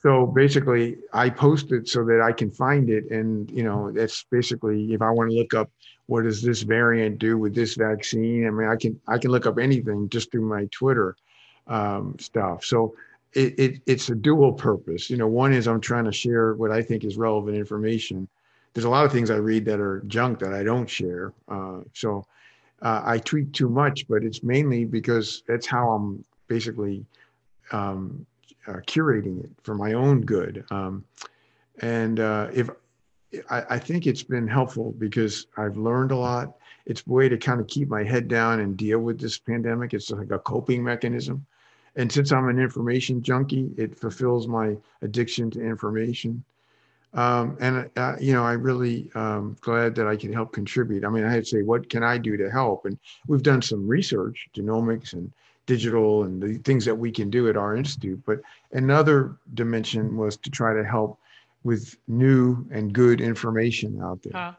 So 0.00 0.26
basically, 0.26 0.96
I 1.12 1.28
post 1.28 1.72
it 1.72 1.88
so 1.88 2.04
that 2.04 2.20
I 2.20 2.32
can 2.32 2.50
find 2.50 2.88
it, 2.88 3.10
and 3.10 3.50
you 3.50 3.64
know, 3.64 3.90
that's 3.90 4.24
basically 4.30 4.94
if 4.94 5.02
I 5.02 5.10
want 5.10 5.30
to 5.30 5.36
look 5.36 5.54
up 5.54 5.70
what 6.06 6.22
does 6.22 6.40
this 6.40 6.62
variant 6.62 7.18
do 7.18 7.36
with 7.36 7.54
this 7.54 7.74
vaccine. 7.74 8.46
I 8.46 8.50
mean, 8.50 8.68
I 8.68 8.76
can 8.76 8.98
I 9.06 9.18
can 9.18 9.30
look 9.30 9.46
up 9.46 9.58
anything 9.58 10.08
just 10.08 10.30
through 10.30 10.48
my 10.48 10.66
Twitter 10.70 11.16
um, 11.66 12.16
stuff. 12.18 12.64
So 12.64 12.94
it, 13.34 13.58
it, 13.58 13.82
it's 13.86 14.08
a 14.08 14.14
dual 14.14 14.52
purpose. 14.52 15.10
You 15.10 15.16
know, 15.16 15.26
one 15.26 15.52
is 15.52 15.68
I'm 15.68 15.80
trying 15.80 16.04
to 16.04 16.12
share 16.12 16.54
what 16.54 16.70
I 16.70 16.80
think 16.80 17.04
is 17.04 17.16
relevant 17.16 17.56
information. 17.56 18.28
There's 18.72 18.86
a 18.86 18.90
lot 18.90 19.04
of 19.04 19.12
things 19.12 19.30
I 19.30 19.36
read 19.36 19.64
that 19.66 19.80
are 19.80 20.02
junk 20.06 20.38
that 20.38 20.54
I 20.54 20.62
don't 20.62 20.88
share. 20.88 21.32
Uh, 21.48 21.80
so 21.92 22.24
uh, 22.82 23.02
I 23.04 23.18
tweet 23.18 23.52
too 23.52 23.68
much, 23.68 24.06
but 24.08 24.24
it's 24.24 24.42
mainly 24.42 24.84
because 24.84 25.42
that's 25.46 25.66
how 25.66 25.90
I'm 25.90 26.24
basically 26.46 27.04
um, 27.72 28.24
uh, 28.66 28.80
curating 28.86 29.44
it 29.44 29.50
for 29.62 29.74
my 29.74 29.94
own 29.94 30.22
good. 30.22 30.64
Um, 30.70 31.04
and 31.80 32.20
uh, 32.20 32.48
if 32.52 32.70
I, 33.50 33.64
I 33.70 33.78
think 33.78 34.06
it's 34.06 34.22
been 34.22 34.48
helpful 34.48 34.92
because 34.98 35.46
I've 35.56 35.76
learned 35.76 36.12
a 36.12 36.16
lot. 36.16 36.56
It's 36.86 37.02
a 37.06 37.10
way 37.10 37.28
to 37.28 37.36
kind 37.36 37.60
of 37.60 37.66
keep 37.66 37.88
my 37.88 38.02
head 38.02 38.28
down 38.28 38.60
and 38.60 38.76
deal 38.76 39.00
with 39.00 39.20
this 39.20 39.38
pandemic. 39.38 39.92
It's 39.92 40.10
like 40.10 40.30
a 40.30 40.38
coping 40.38 40.82
mechanism 40.82 41.46
and 41.98 42.10
since 42.10 42.30
I'm 42.30 42.48
an 42.48 42.60
information 42.60 43.22
junkie, 43.22 43.70
it 43.76 43.98
fulfills 43.98 44.46
my 44.46 44.76
addiction 45.02 45.50
to 45.50 45.60
information. 45.60 46.44
Um, 47.14 47.56
and 47.60 47.90
uh, 47.96 48.16
you 48.20 48.32
know, 48.32 48.44
I 48.44 48.52
really 48.52 49.10
um, 49.14 49.56
glad 49.60 49.94
that 49.94 50.06
I 50.06 50.16
can 50.16 50.32
help 50.32 50.52
contribute. 50.52 51.04
I 51.04 51.08
mean, 51.08 51.24
I 51.24 51.30
had 51.30 51.44
to 51.44 51.48
say, 51.48 51.62
what 51.62 51.88
can 51.88 52.02
I 52.02 52.18
do 52.18 52.36
to 52.36 52.50
help? 52.50 52.84
And 52.84 52.98
we've 53.26 53.42
done 53.42 53.62
some 53.62 53.86
research, 53.86 54.48
genomics 54.54 55.14
and 55.14 55.32
digital, 55.66 56.24
and 56.24 56.42
the 56.42 56.58
things 56.58 56.84
that 56.84 56.94
we 56.94 57.10
can 57.10 57.30
do 57.30 57.48
at 57.48 57.56
our 57.56 57.76
institute. 57.76 58.20
But 58.26 58.40
another 58.72 59.36
dimension 59.54 60.16
was 60.16 60.36
to 60.38 60.50
try 60.50 60.74
to 60.74 60.84
help 60.84 61.18
with 61.64 61.96
new 62.08 62.66
and 62.70 62.92
good 62.92 63.20
information 63.20 64.00
out 64.02 64.22
there. 64.22 64.36
Uh, 64.36 64.52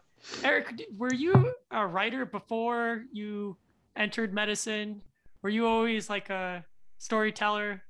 Eric, 0.43 0.87
were 0.97 1.13
you 1.13 1.53
a 1.71 1.85
writer 1.85 2.25
before 2.25 3.05
you 3.11 3.55
entered 3.95 4.33
medicine? 4.33 5.01
Were 5.41 5.49
you 5.49 5.67
always 5.67 6.09
like 6.09 6.29
a 6.29 6.65
storyteller? 6.97 7.83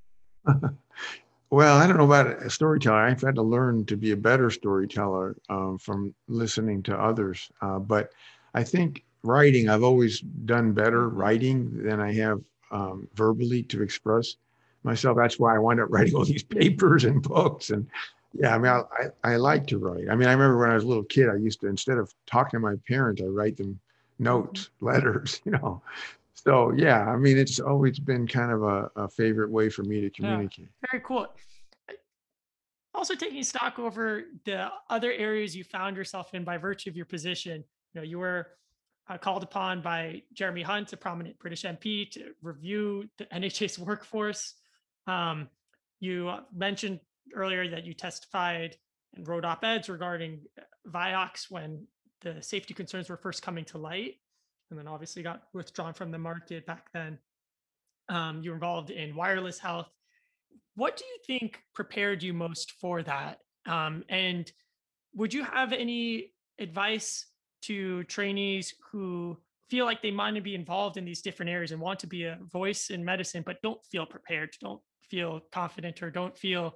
well, 1.52 1.78
I 1.78 1.88
don't 1.88 1.98
know 1.98 2.06
about 2.06 2.44
a 2.44 2.50
storyteller. 2.50 2.98
I've 2.98 3.22
had 3.22 3.36
to 3.36 3.42
learn 3.42 3.86
to 3.86 3.98
be 3.98 4.12
a 4.12 4.18
better 4.18 4.52
storyteller 4.52 5.36
um, 5.50 5.78
from 5.80 6.14
listening 6.28 6.84
to 6.84 6.98
others. 6.98 7.52
Uh, 7.62 7.80
but 7.80 8.12
I 8.54 8.64
think 8.64 9.04
writing, 9.24 9.68
I've 9.68 9.84
always 9.84 10.20
done 10.22 10.74
better 10.74 11.10
writing 11.10 11.84
than 11.84 12.00
I 12.00 12.14
have 12.14 12.42
um, 12.72 13.08
verbally 13.16 13.64
to 13.64 13.82
express 13.82 14.36
myself. 14.84 15.18
That's 15.18 15.40
why 15.40 15.56
I 15.56 15.60
wound 15.60 15.82
up 15.82 15.90
writing 15.90 16.16
all 16.16 16.26
these 16.26 16.44
papers 16.60 17.04
and 17.04 17.22
books. 17.22 17.72
And 17.72 17.88
yeah, 18.34 18.54
I 18.54 18.58
mean, 18.60 18.72
I, 18.72 18.84
I, 19.24 19.34
I 19.34 19.36
like 19.38 19.66
to 19.68 19.80
write. 19.80 20.08
I 20.08 20.16
mean, 20.16 20.28
I 20.28 20.34
remember 20.34 20.60
when 20.60 20.70
I 20.70 20.76
was 20.76 20.84
a 20.84 20.88
little 20.88 21.04
kid, 21.04 21.30
I 21.30 21.36
used 21.36 21.62
to, 21.62 21.68
instead 21.68 21.98
of 21.98 22.14
talking 22.28 22.60
to 22.60 22.62
my 22.62 22.76
parents, 22.88 23.24
I 23.24 23.26
write 23.26 23.58
them 23.58 23.80
notes, 24.20 24.70
letters, 24.82 25.42
you 25.46 25.54
know 25.54 25.82
so 26.50 26.72
yeah, 26.76 27.06
I 27.06 27.16
mean, 27.16 27.38
it's 27.38 27.60
always 27.60 28.00
been 28.00 28.28
kind 28.28 28.52
of 28.52 28.64
a, 28.64 28.90
a 28.96 29.08
favorite 29.08 29.52
way 29.52 29.70
for 29.70 29.84
me 29.84 30.02
to 30.02 30.10
communicate. 30.10 30.66
Yeah, 30.66 30.88
very 30.92 31.04
cool. 31.06 31.28
Also, 32.96 33.14
taking 33.14 33.44
stock 33.44 33.78
over 33.78 34.24
the 34.46 34.68
other 34.90 35.12
areas 35.12 35.56
you 35.56 35.64
found 35.64 35.96
yourself 35.96 36.34
in 36.34 36.44
by 36.44 36.58
virtue 36.58 36.90
of 36.90 36.98
your 36.98 37.06
position. 37.06 37.64
You 37.94 38.02
know, 38.02 38.04
you 38.04 38.18
were 38.18 38.48
uh, 39.08 39.20
called 39.20 39.44
upon 39.44 39.84
by 39.84 40.24
Jeremy 40.34 40.64
Hunt, 40.64 40.92
a 40.92 40.98
prominent 40.98 41.38
British 41.38 41.62
MP, 41.62 42.10
to 42.12 42.32
review 42.42 43.08
the 43.20 43.26
NHS 43.34 43.78
workforce. 43.78 44.56
Um, 45.06 45.50
you 46.00 46.34
mentioned 46.52 47.00
earlier 47.36 47.70
that 47.70 47.86
you 47.86 47.94
testified 47.94 48.76
and 49.16 49.28
wrote 49.28 49.46
op-eds 49.46 49.88
regarding 49.88 50.40
uh, 50.58 50.64
Vioxx 50.90 51.52
when 51.52 51.86
the 52.22 52.42
safety 52.42 52.74
concerns 52.74 53.08
were 53.08 53.18
first 53.18 53.44
coming 53.44 53.66
to 53.66 53.78
light 53.78 54.16
and 54.70 54.80
then 54.80 54.88
obviously 54.88 55.24
got 55.24 55.44
withdrawn 55.54 55.94
from 55.94 56.12
the 56.12 56.18
market 56.18 56.66
back 56.66 56.92
then. 56.94 57.18
Um, 58.10 58.42
you 58.44 58.52
were 58.52 58.56
involved 58.56 58.90
in 58.90 59.16
wireless 59.16 59.60
health. 59.60 59.90
What 60.76 60.98
do 60.98 61.06
you 61.06 61.18
think 61.28 61.62
prepared 61.74 62.24
you 62.24 62.34
most 62.34 62.72
for 62.80 63.04
that? 63.04 63.40
Um, 63.66 64.04
and 64.10 64.52
would 65.14 65.34
you 65.34 65.44
have 65.44 65.74
any 65.74 66.32
advice 66.60 67.26
to 67.64 68.04
trainees 68.06 68.74
who 68.92 69.38
feel 69.70 69.86
like 69.86 70.02
they 70.02 70.12
want 70.12 70.36
to 70.36 70.42
be 70.42 70.56
involved 70.56 70.98
in 70.98 71.06
these 71.06 71.22
different 71.22 71.50
areas 71.50 71.72
and 71.72 71.80
want 71.80 72.00
to 72.00 72.08
be 72.08 72.24
a 72.24 72.38
voice 72.52 72.90
in 72.90 73.06
medicine, 73.06 73.44
but 73.46 73.62
don't 73.62 73.84
feel 73.86 74.06
prepared, 74.06 74.50
don't 74.62 74.82
feel 75.10 75.42
confident, 75.52 76.02
or 76.02 76.10
don't 76.10 76.38
feel 76.38 76.76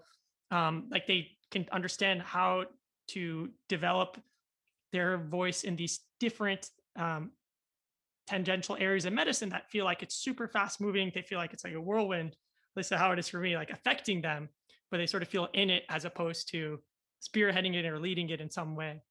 um, 0.52 0.88
like 0.92 1.08
they 1.08 1.30
can 1.52 1.66
understand 1.72 2.22
how 2.22 2.66
to 3.08 3.50
develop 3.70 4.20
their 4.92 5.18
voice 5.18 5.64
in 5.64 5.76
these 5.76 6.02
different 6.20 6.70
um, 6.96 7.32
tangential 8.28 8.78
areas 8.80 9.06
of 9.06 9.14
medicine 9.14 9.50
that 9.50 9.70
feel 9.70 9.86
like 9.86 10.02
it's 10.02 10.16
super 10.16 10.48
fast 10.48 10.80
moving. 10.80 11.12
They 11.14 11.22
feel 11.22 11.38
like 11.38 11.54
it's 11.54 11.64
like 11.64 11.74
a 11.74 11.82
whirlwind, 11.82 12.30
at 12.30 12.78
least 12.78 12.94
how 12.94 13.12
it 13.12 13.20
is 13.20 13.28
for 13.28 13.40
me, 13.40 13.56
like 13.56 13.70
affecting 13.70 14.22
them, 14.22 14.50
but 14.92 14.98
they 14.98 15.08
sort 15.08 15.24
of 15.24 15.30
feel 15.30 15.50
in 15.54 15.70
it 15.70 15.84
as 15.90 16.06
opposed 16.06 16.50
to 16.52 16.80
spearheading 17.22 17.76
it 17.76 17.86
or 17.86 18.00
leading 18.00 18.30
it 18.30 18.42
in 18.42 18.50
some 18.50 18.76
way. 18.76 19.02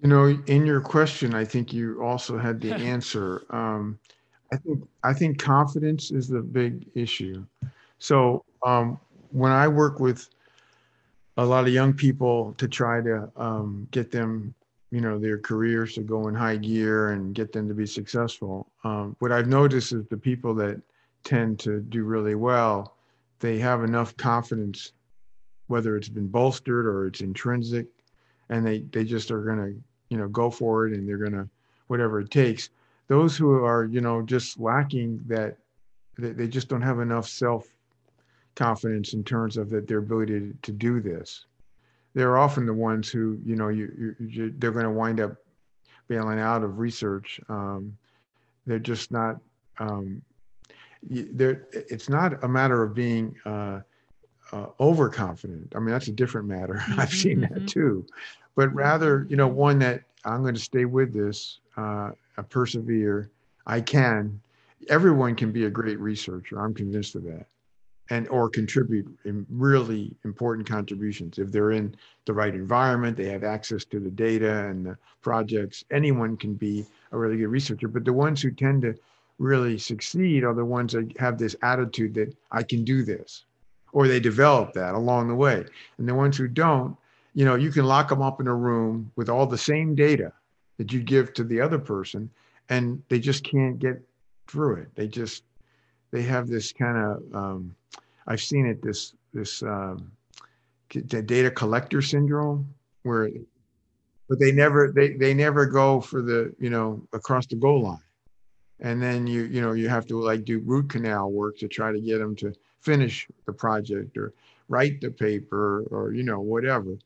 You 0.00 0.08
know, 0.08 0.26
in 0.46 0.66
your 0.66 0.80
question, 0.80 1.34
I 1.34 1.44
think 1.44 1.72
you 1.72 2.02
also 2.02 2.38
had 2.38 2.60
the 2.60 2.74
answer. 2.92 3.42
Um, 3.50 3.98
I 4.52 4.56
think 4.56 4.88
I 5.02 5.12
think 5.12 5.38
confidence 5.38 6.10
is 6.10 6.28
the 6.28 6.40
big 6.40 6.86
issue. 6.94 7.44
So 7.98 8.44
um, 8.64 9.00
when 9.30 9.52
I 9.52 9.66
work 9.66 10.00
with 10.00 10.28
a 11.36 11.44
lot 11.44 11.66
of 11.66 11.72
young 11.72 11.92
people 11.92 12.54
to 12.58 12.68
try 12.68 13.00
to 13.00 13.30
um, 13.36 13.88
get 13.90 14.10
them, 14.10 14.54
you 14.94 15.00
know, 15.00 15.18
their 15.18 15.38
careers 15.38 15.94
to 15.94 16.02
go 16.02 16.28
in 16.28 16.36
high 16.36 16.54
gear 16.54 17.10
and 17.10 17.34
get 17.34 17.52
them 17.52 17.66
to 17.66 17.74
be 17.74 17.84
successful, 17.84 18.68
um, 18.84 19.16
what 19.18 19.32
I've 19.32 19.48
noticed 19.48 19.92
is 19.92 20.06
the 20.06 20.16
people 20.16 20.54
that 20.54 20.80
tend 21.24 21.58
to 21.60 21.80
do 21.80 22.04
really 22.04 22.36
well, 22.36 22.94
they 23.40 23.58
have 23.58 23.82
enough 23.82 24.16
confidence, 24.16 24.92
whether 25.66 25.96
it's 25.96 26.08
been 26.08 26.28
bolstered 26.28 26.86
or 26.86 27.08
it's 27.08 27.22
intrinsic, 27.22 27.88
and 28.50 28.64
they 28.64 28.82
they 28.92 29.02
just 29.02 29.32
are 29.32 29.42
going 29.42 29.58
to, 29.58 29.82
you 30.10 30.16
know, 30.16 30.28
go 30.28 30.48
for 30.48 30.86
it 30.86 30.92
and 30.92 31.08
they're 31.08 31.18
going 31.18 31.32
to 31.32 31.48
whatever 31.88 32.20
it 32.20 32.30
takes. 32.30 32.70
Those 33.08 33.36
who 33.36 33.64
are 33.64 33.86
you 33.86 34.00
know 34.00 34.22
just 34.22 34.60
lacking 34.60 35.24
that 35.26 35.56
they, 36.16 36.30
they 36.30 36.46
just 36.46 36.68
don't 36.68 36.82
have 36.82 37.00
enough 37.00 37.26
self 37.26 37.66
confidence 38.54 39.12
in 39.12 39.24
terms 39.24 39.56
of 39.56 39.70
that 39.70 39.88
their 39.88 39.98
ability 39.98 40.38
to, 40.38 40.54
to 40.62 40.70
do 40.70 41.00
this 41.00 41.46
they're 42.14 42.38
often 42.38 42.66
the 42.66 42.74
ones 42.74 43.10
who 43.10 43.38
you 43.44 43.56
know 43.56 43.68
you, 43.68 43.92
you, 43.98 44.26
you 44.26 44.54
they're 44.58 44.72
going 44.72 44.84
to 44.84 44.90
wind 44.90 45.20
up 45.20 45.36
bailing 46.08 46.38
out 46.38 46.62
of 46.62 46.78
research 46.78 47.40
um, 47.48 47.96
they're 48.66 48.78
just 48.78 49.10
not 49.10 49.38
um, 49.78 50.22
they're, 51.02 51.66
it's 51.72 52.08
not 52.08 52.42
a 52.44 52.48
matter 52.48 52.82
of 52.82 52.94
being 52.94 53.34
uh, 53.44 53.80
uh, 54.52 54.66
overconfident 54.80 55.72
i 55.74 55.78
mean 55.78 55.90
that's 55.90 56.08
a 56.08 56.12
different 56.12 56.46
matter 56.46 56.74
mm-hmm, 56.74 57.00
i've 57.00 57.12
seen 57.12 57.40
mm-hmm. 57.40 57.54
that 57.54 57.68
too 57.68 58.06
but 58.54 58.72
rather 58.74 59.26
you 59.28 59.36
know 59.36 59.48
one 59.48 59.78
that 59.78 60.02
i'm 60.24 60.42
going 60.42 60.54
to 60.54 60.60
stay 60.60 60.84
with 60.84 61.12
this 61.12 61.60
uh, 61.76 62.10
I 62.36 62.42
persevere. 62.42 63.30
I 63.66 63.80
can. 63.80 64.40
Everyone 64.88 65.34
can 65.34 65.52
be 65.52 65.64
a 65.64 65.70
great 65.70 65.98
researcher. 65.98 66.58
I'm 66.58 66.74
convinced 66.74 67.14
of 67.14 67.24
that, 67.24 67.46
and 68.10 68.28
or 68.28 68.48
contribute 68.50 69.06
in 69.24 69.46
really 69.48 70.14
important 70.24 70.68
contributions 70.68 71.38
if 71.38 71.50
they're 71.50 71.72
in 71.72 71.94
the 72.26 72.32
right 72.32 72.54
environment. 72.54 73.16
They 73.16 73.28
have 73.28 73.44
access 73.44 73.84
to 73.86 74.00
the 74.00 74.10
data 74.10 74.66
and 74.66 74.84
the 74.84 74.98
projects. 75.22 75.84
Anyone 75.90 76.36
can 76.36 76.54
be 76.54 76.84
a 77.12 77.18
really 77.18 77.38
good 77.38 77.48
researcher. 77.48 77.88
But 77.88 78.04
the 78.04 78.12
ones 78.12 78.42
who 78.42 78.50
tend 78.50 78.82
to 78.82 78.94
really 79.38 79.78
succeed 79.78 80.44
are 80.44 80.54
the 80.54 80.64
ones 80.64 80.92
that 80.92 81.16
have 81.18 81.38
this 81.38 81.56
attitude 81.62 82.14
that 82.14 82.36
I 82.52 82.62
can 82.62 82.84
do 82.84 83.02
this, 83.02 83.44
or 83.92 84.06
they 84.06 84.20
develop 84.20 84.74
that 84.74 84.94
along 84.94 85.28
the 85.28 85.34
way. 85.34 85.64
And 85.98 86.08
the 86.08 86.14
ones 86.14 86.36
who 86.36 86.46
don't, 86.46 86.96
you 87.34 87.44
know, 87.44 87.54
you 87.54 87.70
can 87.70 87.84
lock 87.84 88.10
them 88.10 88.22
up 88.22 88.40
in 88.40 88.46
a 88.46 88.54
room 88.54 89.10
with 89.16 89.28
all 89.28 89.46
the 89.46 89.58
same 89.58 89.94
data 89.94 90.32
that 90.78 90.92
you 90.92 91.00
give 91.00 91.32
to 91.34 91.44
the 91.44 91.60
other 91.60 91.78
person 91.78 92.30
and 92.68 93.02
they 93.08 93.18
just 93.18 93.44
can't 93.44 93.78
get 93.78 94.00
through 94.46 94.76
it 94.76 94.88
they 94.94 95.06
just 95.06 95.44
they 96.14 96.22
have 96.22 96.46
this 96.46 96.72
kind 96.72 96.96
of 96.96 97.34
um, 97.34 97.74
i've 98.28 98.40
seen 98.40 98.66
it 98.66 98.80
this 98.80 99.14
this 99.32 99.62
um, 99.64 100.12
data 101.26 101.50
collector 101.50 102.00
syndrome 102.00 102.72
where 103.02 103.28
but 104.28 104.38
they 104.38 104.52
never 104.52 104.90
they 104.90 105.10
they 105.14 105.34
never 105.34 105.66
go 105.66 106.00
for 106.00 106.22
the 106.22 106.54
you 106.58 106.70
know 106.70 107.02
across 107.12 107.46
the 107.46 107.56
goal 107.56 107.82
line. 107.82 107.98
And 108.80 109.02
then 109.02 109.26
you 109.26 109.42
you 109.44 109.60
know 109.60 109.72
you 109.72 109.88
have 109.88 110.06
to 110.06 110.20
like 110.20 110.44
do 110.44 110.60
root 110.60 110.90
canal 110.90 111.30
work 111.30 111.58
to 111.58 111.68
try 111.68 111.92
to 111.92 112.00
get 112.00 112.18
them 112.18 112.34
to 112.36 112.52
finish 112.80 113.28
the 113.46 113.52
project 113.52 114.16
or 114.16 114.32
write 114.68 115.00
the 115.00 115.10
paper 115.10 115.84
or 115.90 116.12
you 116.12 116.22
know 116.22 116.40
whatever 116.40 116.96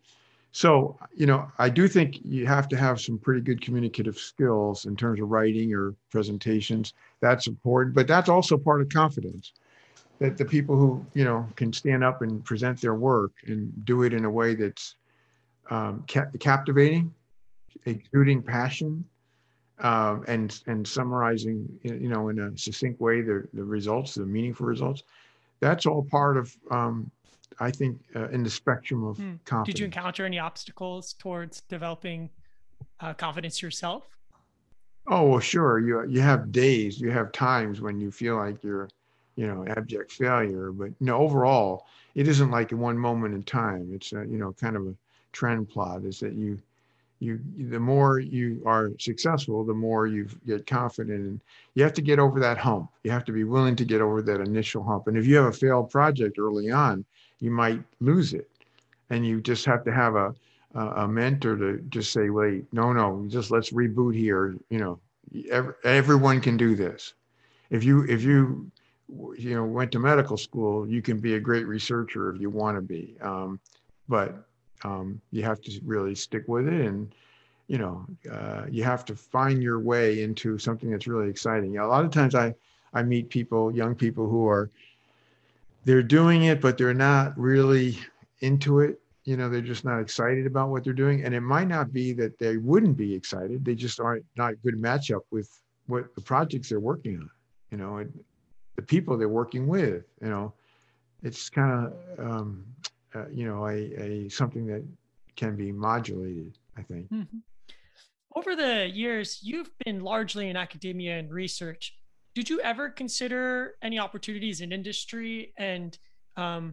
so, 0.52 0.98
you 1.14 1.26
know, 1.26 1.50
I 1.58 1.68
do 1.68 1.88
think 1.88 2.20
you 2.24 2.46
have 2.46 2.68
to 2.68 2.76
have 2.76 3.00
some 3.00 3.18
pretty 3.18 3.40
good 3.42 3.60
communicative 3.60 4.18
skills 4.18 4.86
in 4.86 4.96
terms 4.96 5.20
of 5.20 5.28
writing 5.28 5.74
or 5.74 5.94
presentations. 6.10 6.94
That's 7.20 7.46
important, 7.46 7.94
but 7.94 8.06
that's 8.06 8.28
also 8.28 8.56
part 8.56 8.80
of 8.80 8.88
confidence 8.88 9.52
that 10.18 10.36
the 10.36 10.44
people 10.44 10.76
who, 10.76 11.04
you 11.14 11.24
know, 11.24 11.46
can 11.56 11.72
stand 11.72 12.02
up 12.02 12.22
and 12.22 12.44
present 12.44 12.80
their 12.80 12.94
work 12.94 13.32
and 13.46 13.72
do 13.84 14.02
it 14.02 14.12
in 14.12 14.24
a 14.24 14.30
way 14.30 14.54
that's 14.54 14.96
um, 15.70 16.04
ca- 16.08 16.30
captivating, 16.40 17.14
exuding 17.84 18.42
passion, 18.42 19.04
uh, 19.80 20.18
and 20.26 20.60
and 20.66 20.86
summarizing, 20.88 21.68
you 21.82 22.08
know, 22.08 22.30
in 22.30 22.40
a 22.40 22.56
succinct 22.58 23.00
way 23.00 23.20
the 23.20 23.46
the 23.52 23.62
results, 23.62 24.14
the 24.14 24.26
meaningful 24.26 24.66
results. 24.66 25.04
That's 25.60 25.86
all 25.86 26.02
part 26.02 26.36
of 26.36 26.56
um, 26.70 27.10
I 27.60 27.70
think 27.70 27.98
uh, 28.14 28.28
in 28.28 28.42
the 28.42 28.50
spectrum 28.50 29.04
of 29.04 29.16
hmm. 29.16 29.34
confidence. 29.44 29.74
Did 29.74 29.78
you 29.80 29.84
encounter 29.86 30.24
any 30.24 30.38
obstacles 30.38 31.14
towards 31.14 31.62
developing 31.62 32.30
uh, 33.00 33.14
confidence 33.14 33.62
yourself? 33.62 34.04
Oh 35.06 35.28
well, 35.28 35.40
sure. 35.40 35.78
You 35.78 36.06
you 36.06 36.20
have 36.20 36.52
days, 36.52 37.00
you 37.00 37.10
have 37.10 37.32
times 37.32 37.80
when 37.80 38.00
you 38.00 38.10
feel 38.10 38.36
like 38.36 38.62
you're, 38.62 38.88
you 39.36 39.46
know, 39.46 39.66
abject 39.66 40.12
failure. 40.12 40.70
But 40.70 40.88
you 41.00 41.06
know, 41.06 41.16
overall, 41.16 41.86
it 42.14 42.28
isn't 42.28 42.50
like 42.50 42.72
in 42.72 42.78
one 42.78 42.98
moment 42.98 43.34
in 43.34 43.42
time. 43.42 43.90
It's 43.92 44.12
a, 44.12 44.26
you 44.26 44.38
know 44.38 44.52
kind 44.52 44.76
of 44.76 44.86
a 44.86 44.94
trend 45.32 45.70
plot. 45.70 46.04
Is 46.04 46.20
that 46.20 46.34
you 46.34 46.58
you 47.20 47.40
the 47.56 47.80
more 47.80 48.20
you 48.20 48.62
are 48.64 48.92
successful 48.98 49.64
the 49.64 49.74
more 49.74 50.06
you 50.06 50.28
get 50.46 50.66
confident 50.66 51.20
and 51.20 51.40
you 51.74 51.82
have 51.82 51.92
to 51.92 52.02
get 52.02 52.18
over 52.18 52.38
that 52.38 52.56
hump 52.56 52.90
you 53.02 53.10
have 53.10 53.24
to 53.24 53.32
be 53.32 53.44
willing 53.44 53.74
to 53.74 53.84
get 53.84 54.00
over 54.00 54.22
that 54.22 54.40
initial 54.40 54.84
hump 54.84 55.08
and 55.08 55.16
if 55.16 55.26
you 55.26 55.34
have 55.34 55.46
a 55.46 55.52
failed 55.52 55.90
project 55.90 56.38
early 56.38 56.70
on 56.70 57.04
you 57.40 57.50
might 57.50 57.82
lose 58.00 58.34
it. 58.34 58.48
And 59.10 59.26
you 59.26 59.40
just 59.40 59.64
have 59.64 59.84
to 59.84 59.92
have 59.92 60.16
a, 60.16 60.34
a 60.74 61.08
mentor 61.08 61.56
to 61.56 61.78
just 61.88 62.12
say, 62.12 62.30
wait, 62.30 62.64
no, 62.72 62.92
no, 62.92 63.24
just 63.28 63.50
let's 63.50 63.70
reboot 63.70 64.14
here. 64.14 64.56
You 64.70 64.78
know, 64.78 65.00
every, 65.50 65.74
everyone 65.84 66.40
can 66.40 66.56
do 66.56 66.76
this. 66.76 67.14
If 67.70 67.84
you, 67.84 68.04
if 68.04 68.22
you, 68.22 68.70
you 69.38 69.54
know, 69.54 69.64
went 69.64 69.92
to 69.92 69.98
medical 69.98 70.36
school, 70.36 70.86
you 70.86 71.00
can 71.00 71.18
be 71.18 71.34
a 71.34 71.40
great 71.40 71.66
researcher 71.66 72.34
if 72.34 72.40
you 72.40 72.50
want 72.50 72.76
to 72.76 72.82
be. 72.82 73.16
Um, 73.22 73.58
but 74.08 74.46
um, 74.84 75.20
you 75.30 75.42
have 75.42 75.60
to 75.62 75.80
really 75.84 76.14
stick 76.14 76.44
with 76.46 76.68
it 76.68 76.86
and, 76.86 77.14
you 77.66 77.78
know, 77.78 78.06
uh, 78.30 78.64
you 78.70 78.84
have 78.84 79.04
to 79.06 79.14
find 79.14 79.62
your 79.62 79.80
way 79.80 80.22
into 80.22 80.58
something 80.58 80.90
that's 80.90 81.06
really 81.06 81.28
exciting. 81.28 81.78
A 81.78 81.86
lot 81.86 82.04
of 82.04 82.10
times 82.10 82.34
I, 82.34 82.54
I 82.94 83.02
meet 83.02 83.28
people, 83.28 83.74
young 83.74 83.94
people 83.94 84.28
who 84.28 84.46
are 84.48 84.70
they're 85.88 86.02
doing 86.02 86.44
it, 86.44 86.60
but 86.60 86.76
they're 86.76 86.92
not 86.92 87.32
really 87.38 87.98
into 88.40 88.80
it. 88.80 89.00
You 89.24 89.38
know, 89.38 89.48
they're 89.48 89.62
just 89.62 89.86
not 89.86 90.00
excited 90.00 90.44
about 90.46 90.68
what 90.68 90.84
they're 90.84 90.92
doing. 90.92 91.24
And 91.24 91.34
it 91.34 91.40
might 91.40 91.66
not 91.66 91.94
be 91.94 92.12
that 92.12 92.38
they 92.38 92.58
wouldn't 92.58 92.98
be 92.98 93.14
excited. 93.14 93.64
They 93.64 93.74
just 93.74 93.98
aren't 93.98 94.26
not 94.36 94.52
a 94.52 94.56
good 94.56 94.76
matchup 94.76 95.22
with 95.30 95.48
what 95.86 96.14
the 96.14 96.20
projects 96.20 96.68
they're 96.68 96.78
working 96.78 97.16
on, 97.16 97.30
you 97.70 97.78
know, 97.78 97.96
and 97.96 98.12
the 98.76 98.82
people 98.82 99.16
they're 99.16 99.30
working 99.30 99.66
with, 99.66 100.04
you 100.20 100.28
know, 100.28 100.52
it's 101.22 101.48
kind 101.48 101.86
of, 101.86 101.92
um, 102.18 102.66
uh, 103.14 103.24
you 103.32 103.46
know, 103.46 103.66
a, 103.66 103.78
a 103.98 104.28
something 104.28 104.66
that 104.66 104.84
can 105.36 105.56
be 105.56 105.72
modulated, 105.72 106.58
I 106.76 106.82
think. 106.82 107.10
Mm-hmm. 107.10 107.38
Over 108.36 108.54
the 108.54 108.90
years, 108.92 109.40
you've 109.42 109.70
been 109.86 110.00
largely 110.00 110.50
in 110.50 110.56
academia 110.56 111.18
and 111.18 111.32
research 111.32 111.94
did 112.38 112.48
you 112.48 112.60
ever 112.60 112.88
consider 112.88 113.74
any 113.82 113.98
opportunities 113.98 114.60
in 114.60 114.70
industry 114.70 115.52
and 115.56 115.98
um, 116.36 116.72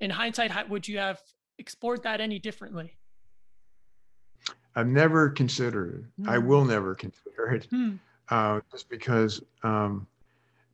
in 0.00 0.10
hindsight 0.10 0.68
would 0.68 0.88
you 0.88 0.98
have 0.98 1.20
explored 1.58 2.02
that 2.02 2.20
any 2.20 2.40
differently 2.40 2.96
i've 4.74 4.88
never 4.88 5.30
considered 5.30 6.04
it 6.18 6.22
mm. 6.22 6.28
i 6.28 6.36
hmm. 6.36 6.48
will 6.48 6.64
never 6.64 6.96
consider 6.96 7.52
it 7.52 7.68
mm. 7.70 7.96
uh, 8.30 8.58
just 8.72 8.88
because 8.88 9.40
um, 9.62 10.04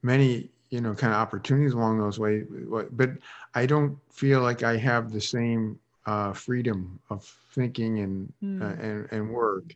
many 0.02 0.48
you 0.70 0.80
know 0.80 0.94
kind 0.94 1.12
of 1.12 1.18
opportunities 1.18 1.74
along 1.74 1.98
those 1.98 2.18
ways 2.18 2.46
but 2.92 3.10
i 3.54 3.66
don't 3.66 3.98
feel 4.10 4.40
like 4.40 4.62
i 4.62 4.74
have 4.74 5.12
the 5.12 5.20
same 5.20 5.78
uh, 6.06 6.32
freedom 6.32 6.98
of 7.10 7.24
thinking 7.52 7.98
and 7.98 8.32
mm. 8.42 8.62
uh, 8.62 8.82
and, 8.82 9.06
and 9.10 9.28
work 9.28 9.74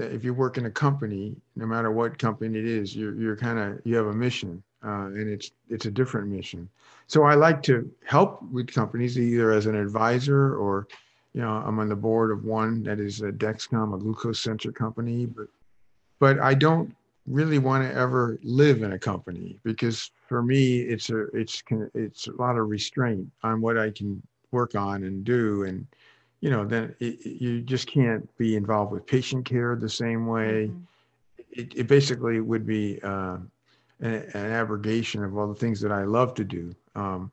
that 0.00 0.12
if 0.12 0.24
you 0.24 0.32
work 0.32 0.56
in 0.56 0.64
a 0.66 0.70
company, 0.70 1.36
no 1.56 1.66
matter 1.66 1.90
what 1.90 2.18
company 2.18 2.58
it 2.58 2.64
is, 2.64 2.96
you're 2.96 3.14
you're 3.14 3.36
kind 3.36 3.58
of 3.58 3.80
you 3.84 3.94
have 3.96 4.06
a 4.06 4.14
mission, 4.14 4.62
uh, 4.84 5.06
and 5.18 5.28
it's 5.28 5.52
it's 5.68 5.86
a 5.86 5.90
different 5.90 6.28
mission. 6.28 6.68
So 7.06 7.24
I 7.24 7.34
like 7.34 7.62
to 7.64 7.90
help 8.04 8.42
with 8.50 8.72
companies 8.72 9.18
either 9.18 9.52
as 9.52 9.66
an 9.66 9.74
advisor 9.74 10.56
or, 10.56 10.86
you 11.34 11.42
know, 11.42 11.50
I'm 11.50 11.78
on 11.80 11.88
the 11.88 11.96
board 11.96 12.30
of 12.30 12.44
one 12.44 12.82
that 12.84 13.00
is 13.00 13.20
a 13.20 13.32
Dexcom, 13.32 13.94
a 13.94 13.98
glucose 13.98 14.40
sensor 14.40 14.72
company, 14.72 15.26
but 15.26 15.48
but 16.18 16.38
I 16.38 16.54
don't 16.54 16.94
really 17.26 17.58
want 17.58 17.84
to 17.84 17.94
ever 17.94 18.38
live 18.42 18.82
in 18.82 18.92
a 18.92 18.98
company 18.98 19.58
because 19.62 20.10
for 20.28 20.42
me 20.42 20.80
it's 20.80 21.10
a 21.10 21.26
it's 21.36 21.62
it's 21.94 22.26
a 22.26 22.32
lot 22.32 22.56
of 22.56 22.68
restraint 22.68 23.30
on 23.42 23.60
what 23.60 23.76
I 23.76 23.90
can 23.90 24.22
work 24.50 24.74
on 24.74 25.04
and 25.04 25.24
do 25.24 25.64
and 25.64 25.86
you 26.40 26.50
know, 26.50 26.64
then 26.64 26.94
it, 27.00 27.24
you 27.24 27.60
just 27.60 27.86
can't 27.86 28.26
be 28.38 28.56
involved 28.56 28.92
with 28.92 29.06
patient 29.06 29.44
care 29.44 29.76
the 29.76 29.88
same 29.88 30.26
way. 30.26 30.68
Mm-hmm. 30.68 30.78
It, 31.52 31.72
it, 31.76 31.86
basically 31.86 32.40
would 32.40 32.66
be 32.66 33.00
uh, 33.02 33.38
an, 34.00 34.14
an, 34.34 34.52
abrogation 34.52 35.24
of 35.24 35.36
all 35.36 35.48
the 35.48 35.54
things 35.54 35.80
that 35.80 35.90
I 35.90 36.04
love 36.04 36.34
to 36.34 36.44
do. 36.44 36.74
Um, 36.94 37.30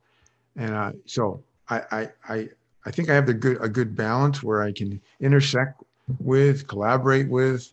and 0.56 0.74
uh, 0.74 0.92
so 1.06 1.42
I, 1.70 1.82
I, 1.92 2.10
I, 2.28 2.50
I 2.86 2.92
think 2.92 3.10
I 3.10 3.14
have 3.14 3.28
the 3.28 3.34
good 3.34 3.58
a 3.62 3.70
good 3.70 3.96
balance 3.96 4.42
where 4.42 4.64
I 4.64 4.72
can 4.72 5.00
intersect 5.20 5.84
with, 6.20 6.68
collaborate 6.68 7.30
with, 7.30 7.72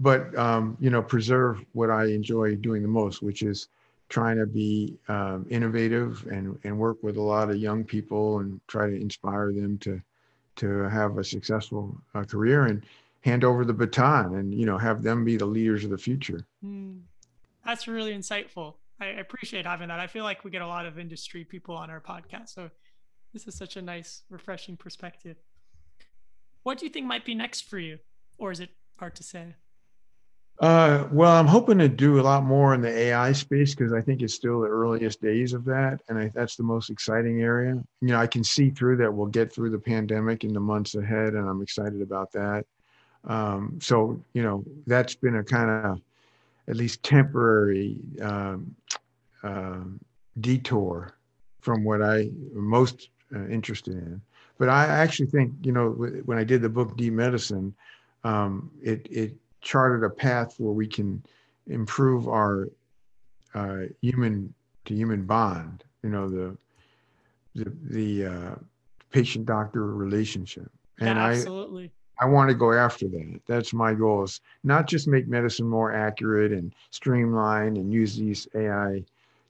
but 0.00 0.36
um, 0.38 0.76
you 0.80 0.90
know, 0.90 1.02
preserve 1.02 1.64
what 1.72 1.90
I 1.90 2.06
enjoy 2.06 2.56
doing 2.56 2.82
the 2.82 2.88
most, 2.88 3.22
which 3.22 3.42
is 3.42 3.68
trying 4.08 4.38
to 4.38 4.46
be 4.46 4.96
um, 5.08 5.46
innovative 5.50 6.26
and, 6.30 6.58
and 6.64 6.78
work 6.78 7.02
with 7.02 7.16
a 7.16 7.22
lot 7.22 7.50
of 7.50 7.56
young 7.56 7.84
people 7.84 8.38
and 8.38 8.60
try 8.68 8.88
to 8.88 8.94
inspire 8.94 9.52
them 9.52 9.76
to 9.78 10.00
to 10.56 10.88
have 10.88 11.18
a 11.18 11.24
successful 11.24 11.96
uh, 12.14 12.24
career 12.24 12.66
and 12.66 12.82
hand 13.20 13.44
over 13.44 13.64
the 13.64 13.72
baton 13.72 14.34
and 14.34 14.54
you 14.54 14.66
know 14.66 14.76
have 14.76 15.02
them 15.02 15.24
be 15.24 15.36
the 15.36 15.46
leaders 15.46 15.84
of 15.84 15.90
the 15.90 15.98
future. 15.98 16.46
Mm, 16.64 17.00
that's 17.64 17.88
really 17.88 18.12
insightful. 18.12 18.74
I 19.00 19.06
appreciate 19.06 19.66
having 19.66 19.88
that. 19.88 19.98
I 19.98 20.06
feel 20.06 20.24
like 20.24 20.44
we 20.44 20.50
get 20.50 20.62
a 20.62 20.66
lot 20.66 20.86
of 20.86 20.98
industry 20.98 21.44
people 21.44 21.74
on 21.74 21.90
our 21.90 22.00
podcast, 22.00 22.50
so 22.50 22.70
this 23.32 23.48
is 23.48 23.56
such 23.56 23.76
a 23.76 23.82
nice, 23.82 24.22
refreshing 24.30 24.76
perspective. 24.76 25.36
What 26.62 26.78
do 26.78 26.86
you 26.86 26.92
think 26.92 27.06
might 27.06 27.24
be 27.24 27.34
next 27.34 27.62
for 27.68 27.78
you, 27.78 27.98
or 28.38 28.52
is 28.52 28.60
it 28.60 28.70
hard 28.96 29.16
to 29.16 29.22
say? 29.22 29.54
Uh, 30.60 31.08
well, 31.10 31.32
I'm 31.32 31.48
hoping 31.48 31.78
to 31.78 31.88
do 31.88 32.20
a 32.20 32.22
lot 32.22 32.44
more 32.44 32.74
in 32.74 32.80
the 32.80 32.88
AI 32.88 33.32
space 33.32 33.74
because 33.74 33.92
I 33.92 34.00
think 34.00 34.22
it's 34.22 34.34
still 34.34 34.60
the 34.60 34.68
earliest 34.68 35.20
days 35.20 35.52
of 35.52 35.64
that, 35.64 36.00
and 36.08 36.16
I, 36.16 36.30
that's 36.32 36.54
the 36.54 36.62
most 36.62 36.90
exciting 36.90 37.42
area. 37.42 37.82
You 38.00 38.08
know, 38.08 38.18
I 38.20 38.28
can 38.28 38.44
see 38.44 38.70
through 38.70 38.96
that 38.98 39.12
we'll 39.12 39.26
get 39.26 39.52
through 39.52 39.70
the 39.70 39.78
pandemic 39.80 40.44
in 40.44 40.52
the 40.52 40.60
months 40.60 40.94
ahead, 40.94 41.34
and 41.34 41.48
I'm 41.48 41.60
excited 41.60 42.00
about 42.02 42.30
that. 42.32 42.66
Um, 43.24 43.78
so, 43.82 44.20
you 44.32 44.42
know, 44.42 44.64
that's 44.86 45.16
been 45.16 45.36
a 45.36 45.44
kind 45.44 45.70
of 45.70 46.00
at 46.68 46.76
least 46.76 47.02
temporary 47.02 47.98
um, 48.22 48.76
um, 49.42 50.00
detour 50.40 51.16
from 51.60 51.84
what 51.84 52.00
I 52.00 52.30
most 52.52 53.08
uh, 53.34 53.46
interested 53.48 53.94
in. 53.94 54.20
But 54.58 54.68
I 54.68 54.86
actually 54.86 55.26
think, 55.26 55.52
you 55.62 55.72
know, 55.72 55.90
when 55.90 56.38
I 56.38 56.44
did 56.44 56.62
the 56.62 56.68
book 56.68 56.96
Deep 56.96 57.12
Medicine, 57.12 57.74
um, 58.22 58.70
it 58.82 59.06
it 59.10 59.36
charted 59.64 60.04
a 60.04 60.10
path 60.10 60.54
where 60.58 60.72
we 60.72 60.86
can 60.86 61.24
improve 61.66 62.28
our 62.28 62.68
uh, 63.54 63.86
human 64.00 64.54
to 64.84 64.94
human 64.94 65.24
bond. 65.24 65.82
You 66.02 66.10
know, 66.10 66.28
the 66.28 66.56
the 67.54 67.72
the 67.90 68.26
uh, 68.26 68.54
patient 69.10 69.46
doctor 69.46 69.86
relationship. 69.86 70.70
And 71.00 71.18
yeah, 71.18 71.26
absolutely. 71.26 71.90
I 72.20 72.24
I 72.24 72.26
want 72.26 72.48
to 72.50 72.54
go 72.54 72.72
after 72.72 73.08
that. 73.08 73.40
That's 73.46 73.72
my 73.72 73.94
goal 73.94 74.22
is 74.22 74.40
not 74.62 74.86
just 74.86 75.08
make 75.08 75.26
medicine 75.26 75.68
more 75.68 75.92
accurate 75.92 76.52
and 76.52 76.72
streamlined 76.90 77.76
and 77.76 77.92
use 77.92 78.16
these 78.16 78.46
AI 78.54 79.02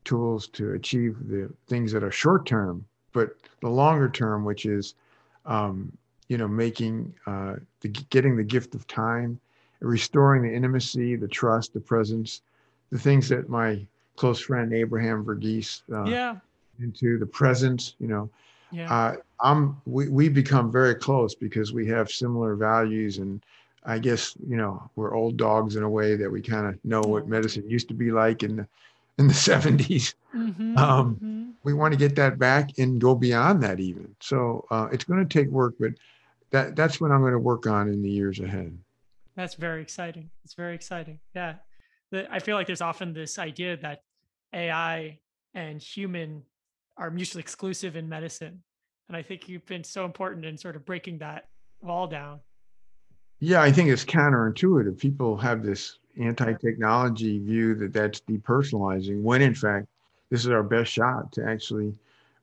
tools 0.05 0.48
to 0.48 0.72
achieve 0.72 1.16
the 1.29 1.53
things 1.66 1.92
that 1.92 2.03
are 2.03 2.11
short 2.11 2.46
term, 2.46 2.85
but 3.12 3.37
the 3.61 3.68
longer 3.68 4.09
term, 4.09 4.44
which 4.44 4.66
is, 4.66 4.94
um, 5.46 5.92
you 6.29 6.38
know, 6.38 6.48
making 6.48 7.14
uh, 7.27 7.57
the 7.81 7.88
getting 7.88 8.37
the 8.37 8.44
gift 8.44 8.74
of 8.74 8.87
time 8.87 9.38
restoring 9.81 10.43
the 10.43 10.53
intimacy, 10.53 11.17
the 11.17 11.29
trust, 11.29 11.73
the 11.73 11.81
presence, 11.81 12.43
the 12.91 12.99
things 12.99 13.29
that 13.29 13.49
my 13.49 13.87
close 14.17 14.41
friend 14.41 14.73
Abraham 14.73 15.25
Verghese 15.25 15.83
uh, 15.93 16.05
yeah. 16.05 16.37
into 16.81 17.19
the 17.19 17.27
presence, 17.27 17.95
you 17.99 18.09
know. 18.09 18.31
Yeah. 18.71 18.93
Uh, 18.93 19.17
I'm 19.41 19.81
we 19.87 20.09
we 20.09 20.29
become 20.29 20.73
very 20.73 20.95
close 20.95 21.35
because 21.35 21.73
we 21.73 21.87
have 21.89 22.11
similar 22.11 22.57
values 22.57 23.19
and 23.19 23.41
I 23.85 23.99
guess 23.99 24.35
you 24.49 24.57
know 24.57 24.91
we're 24.97 25.15
old 25.15 25.37
dogs 25.37 25.77
in 25.77 25.83
a 25.83 25.89
way 25.89 26.17
that 26.17 26.31
we 26.31 26.41
kind 26.41 26.67
of 26.67 26.85
know 26.85 27.03
what 27.03 27.29
medicine 27.29 27.69
used 27.69 27.89
to 27.89 27.95
be 27.95 28.11
like 28.11 28.43
in 28.43 28.57
the 28.57 28.67
in 29.19 29.29
the 29.29 29.35
70s. 29.51 30.15
Mm-hmm, 30.35 30.77
um, 30.77 31.15
mm-hmm. 31.15 31.51
We 31.63 31.73
want 31.73 31.93
to 31.93 31.99
get 31.99 32.17
that 32.17 32.39
back 32.39 32.79
and 32.79 33.01
go 33.01 33.15
beyond 33.15 33.63
that 33.63 33.81
even. 33.81 34.15
So 34.21 34.67
uh, 34.71 34.89
it's 34.93 35.05
going 35.05 35.27
to 35.27 35.39
take 35.39 35.51
work, 35.51 35.75
but 35.79 35.93
that 36.51 36.77
that's 36.77 37.01
what 37.01 37.11
I'm 37.11 37.21
going 37.21 37.33
to 37.33 37.39
work 37.39 37.67
on 37.67 37.89
in 37.89 38.03
the 38.03 38.11
years 38.11 38.41
ahead. 38.41 38.77
That's 39.37 39.55
very 39.55 39.83
exciting. 39.83 40.31
It's 40.44 40.55
very 40.55 40.75
exciting. 40.75 41.18
Yeah. 41.35 41.55
The, 42.11 42.33
I 42.33 42.38
feel 42.38 42.57
like 42.57 42.66
there's 42.66 42.81
often 42.81 43.12
this 43.12 43.38
idea 43.38 43.77
that 43.79 44.03
AI 44.53 45.18
and 45.55 45.83
human 45.83 46.42
are 46.97 47.11
mutually 47.11 47.40
exclusive 47.40 47.97
in 47.97 48.09
medicine. 48.09 48.62
And 49.09 49.16
I 49.16 49.23
think 49.23 49.49
you've 49.49 49.66
been 49.66 49.85
so 49.85 50.05
important 50.05 50.44
in 50.44 50.57
sort 50.57 50.77
of 50.77 50.85
breaking 50.87 51.18
that 51.18 51.49
wall 51.83 52.07
down. 52.07 52.40
Yeah, 53.40 53.62
I 53.62 53.73
think 53.73 53.90
it's 53.90 54.05
counterintuitive. 54.05 54.99
People 54.99 55.37
have 55.37 55.62
this 55.62 55.99
anti-technology 56.20 57.38
view 57.40 57.75
that 57.75 57.92
that's 57.92 58.20
depersonalizing 58.20 59.20
when 59.23 59.42
in 59.42 59.55
fact 59.55 59.88
this 60.31 60.44
is 60.44 60.51
our 60.51 60.62
best 60.62 60.92
shot 60.92 61.33
to 61.33 61.44
actually 61.44 61.92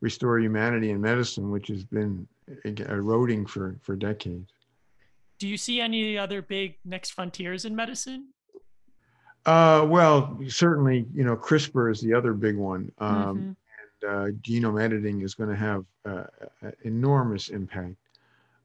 restore 0.02 0.40
humanity 0.40 0.92
in 0.92 1.00
medicine 1.00 1.52
which 1.52 1.70
has 1.70 1.86
been 1.86 2.28
eroding 2.66 3.46
for 3.46 3.76
for 3.82 3.96
decades 3.96 4.52
do 5.42 5.48
you 5.48 5.58
see 5.58 5.82
any 5.82 6.20
other 6.20 6.40
big 6.40 6.78
next 6.86 7.10
frontiers 7.10 7.66
in 7.66 7.76
medicine? 7.76 8.28
Uh, 9.48 9.84
well, 9.90 10.40
certainly, 10.48 11.08
you 11.16 11.24
know, 11.24 11.36
CRISPR 11.36 11.92
is 11.92 12.00
the 12.00 12.14
other 12.14 12.34
big 12.34 12.56
one. 12.56 12.92
Um, 13.00 13.16
mm-hmm. 13.18 13.52
And 14.04 14.36
uh, 14.36 14.40
genome 14.44 14.80
editing 14.80 15.24
is 15.24 15.34
going 15.34 15.50
to 15.50 15.56
have 15.56 15.84
uh, 16.06 16.26
enormous 16.84 17.50
impact. 17.50 17.96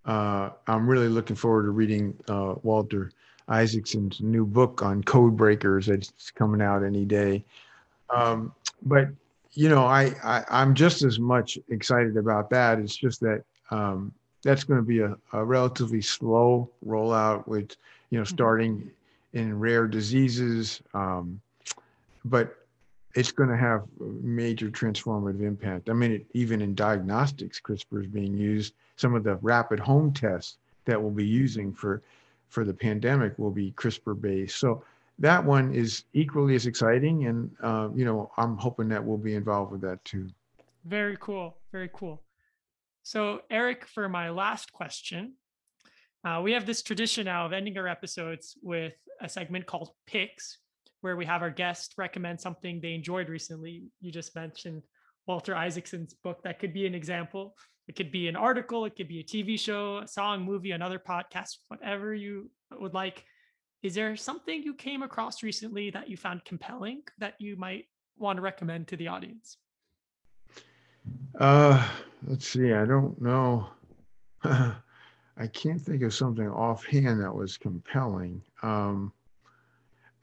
Uh, 0.04 0.50
I'm 0.66 0.86
really 0.86 1.08
looking 1.08 1.34
forward 1.34 1.62
to 1.62 1.70
reading 1.70 2.14
uh, 2.28 2.56
Walter 2.62 3.10
Isaacson's 3.48 4.20
new 4.20 4.44
book 4.44 4.82
on 4.82 5.02
code 5.02 5.34
breakers 5.34 5.86
that's 5.86 6.30
coming 6.30 6.60
out 6.60 6.84
any 6.84 7.06
day. 7.06 7.42
Um, 8.14 8.52
but 8.82 9.08
you 9.52 9.70
know, 9.70 9.86
I, 9.86 10.12
I 10.22 10.62
am 10.62 10.74
just 10.74 11.02
as 11.02 11.18
much 11.18 11.58
excited 11.70 12.18
about 12.18 12.50
that. 12.50 12.78
It's 12.78 12.94
just 12.94 13.22
that 13.22 13.44
um, 13.70 14.12
that's 14.46 14.62
going 14.62 14.78
to 14.78 14.86
be 14.86 15.00
a, 15.00 15.16
a 15.32 15.44
relatively 15.44 16.00
slow 16.00 16.70
rollout 16.86 17.46
with, 17.48 17.76
you 18.10 18.18
know, 18.18 18.24
mm-hmm. 18.24 18.34
starting 18.34 18.90
in 19.32 19.58
rare 19.58 19.88
diseases. 19.88 20.80
Um, 20.94 21.40
but 22.24 22.56
it's 23.16 23.32
going 23.32 23.48
to 23.48 23.56
have 23.56 23.82
major 24.00 24.68
transformative 24.68 25.42
impact. 25.42 25.90
I 25.90 25.94
mean, 25.94 26.12
it, 26.12 26.26
even 26.32 26.62
in 26.62 26.74
diagnostics, 26.74 27.60
CRISPR 27.60 28.02
is 28.02 28.06
being 28.06 28.36
used. 28.36 28.74
Some 28.96 29.14
of 29.14 29.24
the 29.24 29.34
rapid 29.36 29.80
home 29.80 30.12
tests 30.12 30.58
that 30.84 31.00
we'll 31.00 31.10
be 31.10 31.26
using 31.26 31.72
for 31.72 32.02
for 32.48 32.64
the 32.64 32.72
pandemic 32.72 33.36
will 33.38 33.50
be 33.50 33.72
CRISPR 33.72 34.20
based. 34.20 34.56
So 34.58 34.84
that 35.18 35.44
one 35.44 35.74
is 35.74 36.04
equally 36.12 36.54
as 36.54 36.66
exciting, 36.66 37.26
and 37.26 37.50
uh, 37.62 37.88
you 37.94 38.04
know, 38.04 38.30
I'm 38.36 38.56
hoping 38.56 38.88
that 38.90 39.04
we'll 39.04 39.18
be 39.18 39.34
involved 39.34 39.72
with 39.72 39.80
that 39.80 40.04
too. 40.04 40.28
Very 40.84 41.16
cool. 41.18 41.56
Very 41.72 41.90
cool. 41.92 42.22
So, 43.06 43.42
Eric, 43.52 43.86
for 43.86 44.08
my 44.08 44.30
last 44.30 44.72
question, 44.72 45.34
uh, 46.24 46.40
we 46.42 46.50
have 46.50 46.66
this 46.66 46.82
tradition 46.82 47.26
now 47.26 47.46
of 47.46 47.52
ending 47.52 47.78
our 47.78 47.86
episodes 47.86 48.58
with 48.64 48.94
a 49.20 49.28
segment 49.28 49.64
called 49.64 49.90
Picks, 50.08 50.58
where 51.02 51.14
we 51.14 51.24
have 51.24 51.40
our 51.40 51.50
guest 51.50 51.94
recommend 51.98 52.40
something 52.40 52.80
they 52.80 52.94
enjoyed 52.94 53.28
recently. 53.28 53.84
You 54.00 54.10
just 54.10 54.34
mentioned 54.34 54.82
Walter 55.28 55.54
Isaacson's 55.54 56.14
book. 56.14 56.42
That 56.42 56.58
could 56.58 56.74
be 56.74 56.84
an 56.84 56.96
example. 56.96 57.54
It 57.86 57.94
could 57.94 58.10
be 58.10 58.26
an 58.26 58.34
article, 58.34 58.86
it 58.86 58.96
could 58.96 59.06
be 59.06 59.20
a 59.20 59.22
TV 59.22 59.56
show, 59.56 59.98
a 59.98 60.08
song, 60.08 60.42
movie, 60.42 60.72
another 60.72 60.98
podcast, 60.98 61.58
whatever 61.68 62.12
you 62.12 62.50
would 62.72 62.92
like. 62.92 63.24
Is 63.84 63.94
there 63.94 64.16
something 64.16 64.64
you 64.64 64.74
came 64.74 65.04
across 65.04 65.44
recently 65.44 65.90
that 65.90 66.10
you 66.10 66.16
found 66.16 66.44
compelling 66.44 67.02
that 67.18 67.34
you 67.38 67.54
might 67.54 67.84
want 68.18 68.38
to 68.38 68.42
recommend 68.42 68.88
to 68.88 68.96
the 68.96 69.06
audience? 69.06 69.58
Uh, 71.38 71.86
let's 72.26 72.48
see. 72.48 72.72
I 72.72 72.84
don't 72.84 73.20
know. 73.20 73.68
I 74.44 75.46
can't 75.52 75.80
think 75.80 76.02
of 76.02 76.14
something 76.14 76.48
offhand 76.48 77.20
that 77.20 77.34
was 77.34 77.56
compelling. 77.56 78.42
Um, 78.62 79.12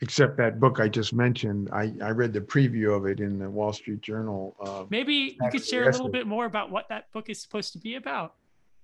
except 0.01 0.35
that 0.37 0.59
book 0.59 0.79
I 0.79 0.89
just 0.89 1.13
mentioned. 1.13 1.69
I, 1.71 1.93
I 2.01 2.09
read 2.09 2.33
the 2.33 2.41
preview 2.41 2.95
of 2.95 3.05
it 3.05 3.19
in 3.19 3.39
the 3.39 3.49
Wall 3.49 3.71
Street 3.71 4.01
Journal. 4.01 4.55
Uh, 4.61 4.83
Maybe 4.89 5.37
you 5.41 5.49
could 5.49 5.65
share 5.65 5.87
a 5.87 5.91
little 5.91 6.09
bit 6.09 6.27
more 6.27 6.45
about 6.45 6.69
what 6.69 6.89
that 6.89 7.11
book 7.13 7.29
is 7.29 7.41
supposed 7.41 7.71
to 7.73 7.79
be 7.79 7.95
about. 7.95 8.35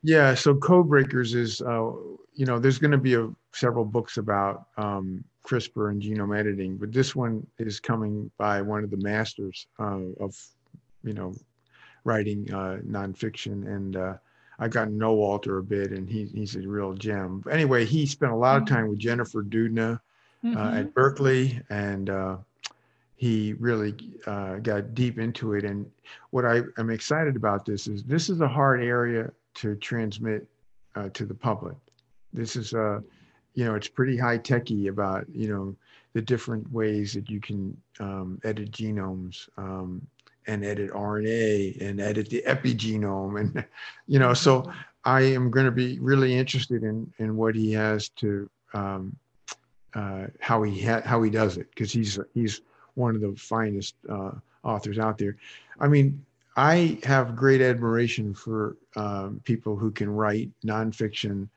Yeah, 0.02 0.34
so 0.34 0.56
Codebreakers 0.56 1.36
is, 1.36 1.62
uh, 1.62 1.92
you 2.34 2.46
know, 2.46 2.58
there's 2.58 2.78
going 2.78 2.92
to 2.92 2.98
be 2.98 3.16
a, 3.16 3.30
several 3.54 3.84
books 3.84 4.16
about 4.16 4.68
um, 4.78 5.26
CRISPR 5.46 5.92
and 5.92 6.02
genome 6.02 6.38
editing, 6.38 6.78
but 6.78 6.94
this 6.94 7.14
one 7.16 7.46
is 7.58 7.82
coming 7.82 8.32
by 8.38 8.62
one 8.62 8.86
of 8.86 8.92
the 8.92 8.98
masters 8.98 9.68
uh, 9.78 10.00
of, 10.22 10.38
you 11.04 11.14
know, 11.14 11.34
writing 12.10 12.52
uh, 12.54 12.80
nonfiction, 12.98 13.58
and 13.76 13.96
uh, 13.96 14.14
I 14.58 14.68
got 14.68 14.86
to 14.86 14.92
know 14.92 15.14
Walter 15.14 15.60
a 15.60 15.64
bit, 15.64 15.92
and 15.92 16.10
he, 16.10 16.26
he's 16.26 16.56
a 16.56 16.68
real 16.68 16.94
gem. 16.94 17.42
But 17.44 17.54
anyway, 17.54 17.86
he 17.86 18.06
spent 18.06 18.32
a 18.32 18.36
lot 18.36 18.58
of 18.58 18.64
mm-hmm. 18.64 18.76
time 18.76 18.90
with 18.90 19.00
Jennifer 19.00 19.44
Doudna 19.44 20.00
mm-hmm. 20.44 20.58
at 20.58 20.94
Berkeley, 20.94 21.62
and 21.70 22.10
uh, 22.10 22.38
he 23.16 23.54
really 23.54 23.96
uh, 24.26 24.56
got 24.56 24.96
deep 24.96 25.20
into 25.20 25.54
it. 25.54 25.64
And 25.64 25.90
what 26.32 26.46
I 26.46 26.62
am 26.78 26.90
excited 26.90 27.36
about 27.36 27.66
this 27.66 27.88
is 27.88 28.04
this 28.04 28.30
is 28.30 28.42
a 28.42 28.48
hard 28.48 28.82
area 28.84 29.32
to 29.56 29.76
transmit 29.76 30.48
uh, 30.96 31.10
to 31.10 31.26
the 31.26 31.36
public. 31.36 31.76
This 32.34 32.56
is 32.56 32.74
a 32.74 32.84
uh, 32.84 33.00
you 33.60 33.66
know, 33.66 33.76
it's 33.76 33.90
pretty 33.90 34.16
high 34.16 34.38
techy 34.38 34.88
about, 34.88 35.26
you 35.34 35.50
know, 35.50 35.76
the 36.14 36.22
different 36.22 36.72
ways 36.72 37.14
that 37.14 37.30
you 37.30 37.42
can 37.42 37.76
um, 38.00 38.40
edit 38.46 38.72
genomes. 38.72 39.50
Um, 39.58 40.06
and 40.48 40.66
edit 40.66 40.92
RNA 40.92 41.82
and 41.82 42.00
edit 42.00 42.30
the 42.30 42.44
epigenome. 42.46 43.40
And, 43.40 43.66
you 44.08 44.20
know, 44.20 44.34
so. 44.34 44.72
I 45.06 45.22
am 45.22 45.50
going 45.50 45.66
to 45.66 45.72
be 45.72 45.98
really 46.00 46.36
interested 46.36 46.84
in 46.84 47.12
in 47.20 47.38
what 47.38 47.56
he 47.56 47.72
has 47.72 48.10
to 48.18 48.50
um, 48.74 49.16
uh, 49.94 50.28
how 50.40 50.62
he 50.64 50.82
ha- 50.82 51.02
how 51.04 51.22
he 51.24 51.30
does 51.30 51.58
it 51.58 51.70
because 51.70 51.92
he's 51.92 52.20
he's 52.34 52.62
one 52.96 53.16
of 53.16 53.22
the 53.22 53.36
finest 53.36 53.96
uh, 54.10 54.32
authors 54.64 55.00
out 55.00 55.18
there. 55.18 55.38
I 55.80 55.88
mean, 55.88 56.24
I 56.56 57.00
have 57.04 57.36
great 57.36 57.62
admiration 57.62 58.34
for 58.34 58.76
um, 58.96 59.42
people 59.46 59.76
who 59.76 59.92
can 59.92 60.10
write 60.10 60.50
nonfiction 60.66 61.48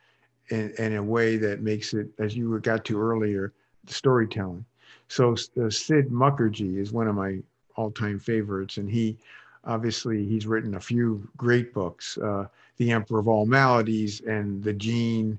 in, 0.49 0.72
in, 0.78 0.97
a 0.97 1.03
way 1.03 1.37
that 1.39 1.61
makes 1.61 1.95
it, 1.95 2.09
as 2.18 2.37
you 2.37 2.59
got 2.61 2.85
to 2.85 3.01
earlier, 3.01 3.53
the 3.85 3.93
storytelling. 3.93 4.64
So 5.09 5.33
uh, 5.33 5.70
Sid 5.70 6.11
Mukherjee 6.11 6.78
is 6.78 6.93
one 6.93 7.09
of 7.09 7.16
my 7.16 7.39
all-time 7.77 8.18
favorites, 8.18 8.77
and 8.77 8.91
he 8.91 9.16
obviously 9.64 10.25
he's 10.25 10.47
written 10.47 10.75
a 10.75 10.81
few 10.81 11.29
great 11.37 11.73
books, 11.73 12.18
uh, 12.18 12.47
The 12.79 12.91
Emperor 12.91 13.20
of 13.20 13.29
All 13.29 13.47
Maladies 13.47 14.20
and 14.23 14.62
The 14.62 14.73
Gene, 14.73 15.39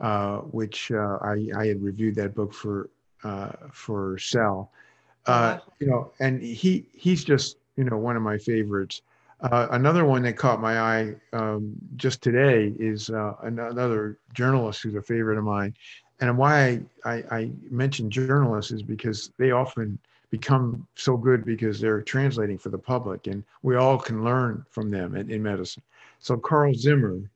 uh, 0.00 0.38
which 0.38 0.90
uh, 0.92 1.18
I, 1.22 1.48
I 1.56 1.66
had 1.66 1.82
reviewed 1.82 2.14
that 2.16 2.34
book 2.34 2.52
for 2.52 2.90
uh, 3.22 3.52
for 3.72 4.18
Cell. 4.18 4.70
Uh, 5.26 5.58
you 5.78 5.86
know, 5.86 6.10
and 6.20 6.42
he 6.42 6.86
he's 6.92 7.24
just 7.24 7.56
you 7.76 7.84
know 7.84 7.96
one 7.96 8.16
of 8.16 8.22
my 8.22 8.38
favorites. 8.38 9.02
Uh, 9.40 9.66
another 9.72 10.04
one 10.04 10.22
that 10.22 10.36
caught 10.36 10.60
my 10.60 10.78
eye 10.78 11.14
um, 11.32 11.74
just 11.96 12.22
today 12.22 12.72
is 12.78 13.10
uh, 13.10 13.34
another 13.42 14.18
journalist 14.32 14.82
who's 14.82 14.94
a 14.94 15.02
favorite 15.02 15.36
of 15.36 15.44
mine. 15.44 15.74
And 16.20 16.38
why 16.38 16.80
I, 17.04 17.10
I, 17.10 17.24
I 17.30 17.50
mention 17.70 18.10
journalists 18.10 18.72
is 18.72 18.82
because 18.82 19.32
they 19.36 19.50
often 19.50 19.98
become 20.38 20.84
so 20.96 21.16
good 21.16 21.44
because 21.44 21.78
they're 21.80 22.02
translating 22.02 22.58
for 22.58 22.70
the 22.70 22.78
public, 22.92 23.28
and 23.28 23.44
we 23.62 23.76
all 23.76 23.98
can 23.98 24.24
learn 24.24 24.64
from 24.68 24.90
them 24.90 25.14
in, 25.14 25.30
in 25.30 25.40
medicine. 25.40 25.82
So 26.18 26.36
Carl 26.36 26.74
Zimmer, 26.74 27.30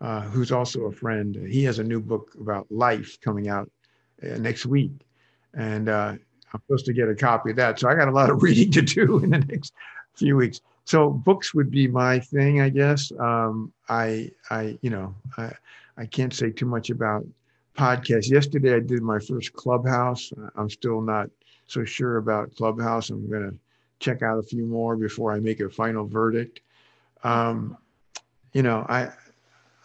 uh, 0.00 0.20
who's 0.22 0.52
also 0.52 0.82
a 0.82 0.92
friend, 0.92 1.34
he 1.34 1.64
has 1.64 1.80
a 1.80 1.84
new 1.84 2.00
book 2.00 2.30
about 2.40 2.70
life 2.70 3.18
coming 3.20 3.48
out 3.48 3.68
uh, 4.22 4.38
next 4.38 4.66
week, 4.66 4.92
and 5.54 5.88
uh, 5.88 6.14
I'm 6.52 6.60
supposed 6.66 6.86
to 6.86 6.92
get 6.92 7.08
a 7.08 7.14
copy 7.16 7.50
of 7.50 7.56
that. 7.56 7.80
So 7.80 7.88
I 7.88 7.96
got 7.96 8.06
a 8.06 8.12
lot 8.20 8.30
of 8.30 8.40
reading 8.46 8.70
to 8.72 8.82
do 8.82 9.18
in 9.18 9.30
the 9.30 9.40
next 9.40 9.72
few 10.14 10.36
weeks. 10.36 10.60
So 10.84 11.10
books 11.10 11.54
would 11.54 11.72
be 11.72 11.88
my 11.88 12.20
thing, 12.20 12.60
I 12.60 12.68
guess. 12.68 13.10
Um, 13.18 13.72
I, 13.88 14.30
I, 14.50 14.78
you 14.80 14.90
know, 14.90 15.12
I, 15.36 15.50
I 15.96 16.06
can't 16.06 16.32
say 16.32 16.50
too 16.50 16.66
much 16.66 16.90
about 16.90 17.26
podcasts. 17.76 18.30
Yesterday 18.30 18.76
I 18.76 18.80
did 18.80 19.02
my 19.02 19.18
first 19.18 19.52
Clubhouse. 19.54 20.32
I'm 20.54 20.70
still 20.70 21.00
not 21.00 21.30
so 21.66 21.84
sure 21.84 22.16
about 22.18 22.54
Clubhouse. 22.56 23.10
I'm 23.10 23.28
going 23.28 23.50
to 23.50 23.56
check 24.00 24.22
out 24.22 24.38
a 24.38 24.42
few 24.42 24.66
more 24.66 24.96
before 24.96 25.32
I 25.32 25.40
make 25.40 25.60
a 25.60 25.70
final 25.70 26.06
verdict. 26.06 26.60
Um, 27.22 27.76
you 28.52 28.62
know, 28.62 28.84
I, 28.88 29.10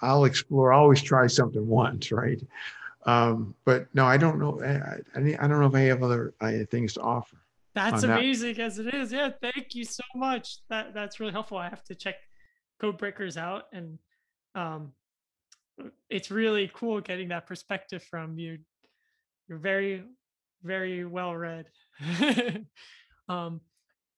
I'll 0.02 0.26
explore. 0.26 0.74
I 0.74 0.78
always 0.78 1.02
try 1.02 1.28
something 1.28 1.68
once, 1.68 2.12
right? 2.12 2.42
Um, 3.06 3.56
but 3.66 3.88
no, 3.94 4.06
I 4.06 4.18
don't 4.18 4.40
know. 4.40 4.62
I, 4.62 5.20
I, 5.20 5.38
I 5.40 5.48
don't 5.48 5.60
know 5.60 5.68
if 5.68 5.76
I 5.76 5.82
have 5.82 6.04
other 6.04 6.34
uh, 6.42 6.52
things 6.70 6.94
to 6.94 7.02
offer. 7.02 7.38
That's 7.76 8.04
amazing 8.04 8.56
that. 8.56 8.64
as 8.64 8.80
it 8.80 8.94
is. 8.94 9.12
Yeah, 9.12 9.30
thank 9.42 9.74
you 9.74 9.86
so 9.86 10.04
much. 10.16 10.58
That 10.70 10.94
that's 10.94 11.20
really 11.20 11.32
helpful. 11.32 11.58
I 11.58 11.70
have 11.70 11.84
to 11.86 11.96
check 11.96 12.16
Code 12.82 12.98
Breakers 12.98 13.38
out, 13.38 13.66
and 13.72 14.00
um, 14.56 14.92
it's 16.10 16.32
really 16.32 16.70
cool 16.74 17.00
getting 17.00 17.30
that 17.30 17.48
perspective 17.48 18.04
from 18.04 18.38
you. 18.38 18.58
You're 19.48 19.60
very, 19.60 20.04
very 20.64 21.06
well 21.06 21.36
read. 21.36 21.68
um, 23.30 23.62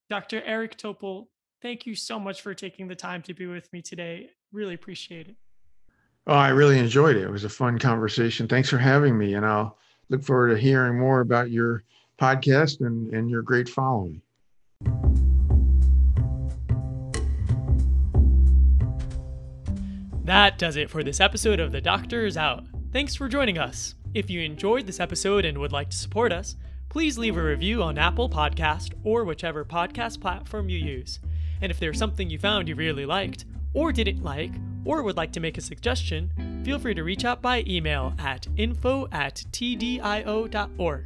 Dr. 0.09 0.41
Eric 0.43 0.77
Topol, 0.77 1.27
thank 1.61 1.85
you 1.85 1.95
so 1.95 2.19
much 2.19 2.41
for 2.41 2.53
taking 2.53 2.87
the 2.87 2.95
time 2.95 3.21
to 3.23 3.33
be 3.33 3.47
with 3.47 3.71
me 3.71 3.81
today. 3.81 4.29
Really 4.51 4.73
appreciate 4.73 5.27
it. 5.27 5.35
Oh, 6.27 6.33
I 6.33 6.49
really 6.49 6.77
enjoyed 6.77 7.15
it. 7.15 7.23
It 7.23 7.31
was 7.31 7.43
a 7.43 7.49
fun 7.49 7.79
conversation. 7.79 8.47
Thanks 8.47 8.69
for 8.69 8.77
having 8.77 9.17
me. 9.17 9.33
And 9.33 9.45
I'll 9.45 9.77
look 10.09 10.23
forward 10.23 10.49
to 10.49 10.57
hearing 10.57 10.99
more 10.99 11.21
about 11.21 11.49
your 11.49 11.83
podcast 12.19 12.81
and, 12.81 13.11
and 13.13 13.29
your 13.29 13.41
great 13.41 13.67
following. 13.67 14.21
That 20.23 20.59
does 20.59 20.75
it 20.75 20.89
for 20.89 21.03
this 21.03 21.19
episode 21.19 21.59
of 21.59 21.71
The 21.71 21.81
Doctor 21.81 22.25
is 22.25 22.37
Out. 22.37 22.65
Thanks 22.93 23.15
for 23.15 23.27
joining 23.27 23.57
us. 23.57 23.95
If 24.13 24.29
you 24.29 24.41
enjoyed 24.41 24.87
this 24.87 24.99
episode 24.99 25.45
and 25.45 25.57
would 25.57 25.71
like 25.71 25.89
to 25.89 25.95
support 25.95 26.33
us, 26.33 26.57
please 26.89 27.17
leave 27.17 27.37
a 27.37 27.43
review 27.43 27.81
on 27.81 27.97
Apple 27.97 28.29
Podcast 28.29 28.91
or 29.05 29.23
whichever 29.23 29.63
podcast 29.63 30.19
platform 30.19 30.67
you 30.67 30.77
use. 30.77 31.19
And 31.61 31.71
if 31.71 31.79
there's 31.79 31.97
something 31.97 32.29
you 32.29 32.37
found 32.37 32.67
you 32.67 32.75
really 32.75 33.05
liked, 33.05 33.45
or 33.73 33.93
didn't 33.93 34.21
like, 34.21 34.51
or 34.83 35.01
would 35.01 35.15
like 35.15 35.31
to 35.31 35.39
make 35.39 35.57
a 35.57 35.61
suggestion, 35.61 36.61
feel 36.65 36.77
free 36.77 36.93
to 36.93 37.05
reach 37.05 37.23
out 37.23 37.41
by 37.41 37.63
email 37.65 38.13
at 38.19 38.47
info 38.57 39.07
at 39.13 39.35
tdio.org. 39.51 41.05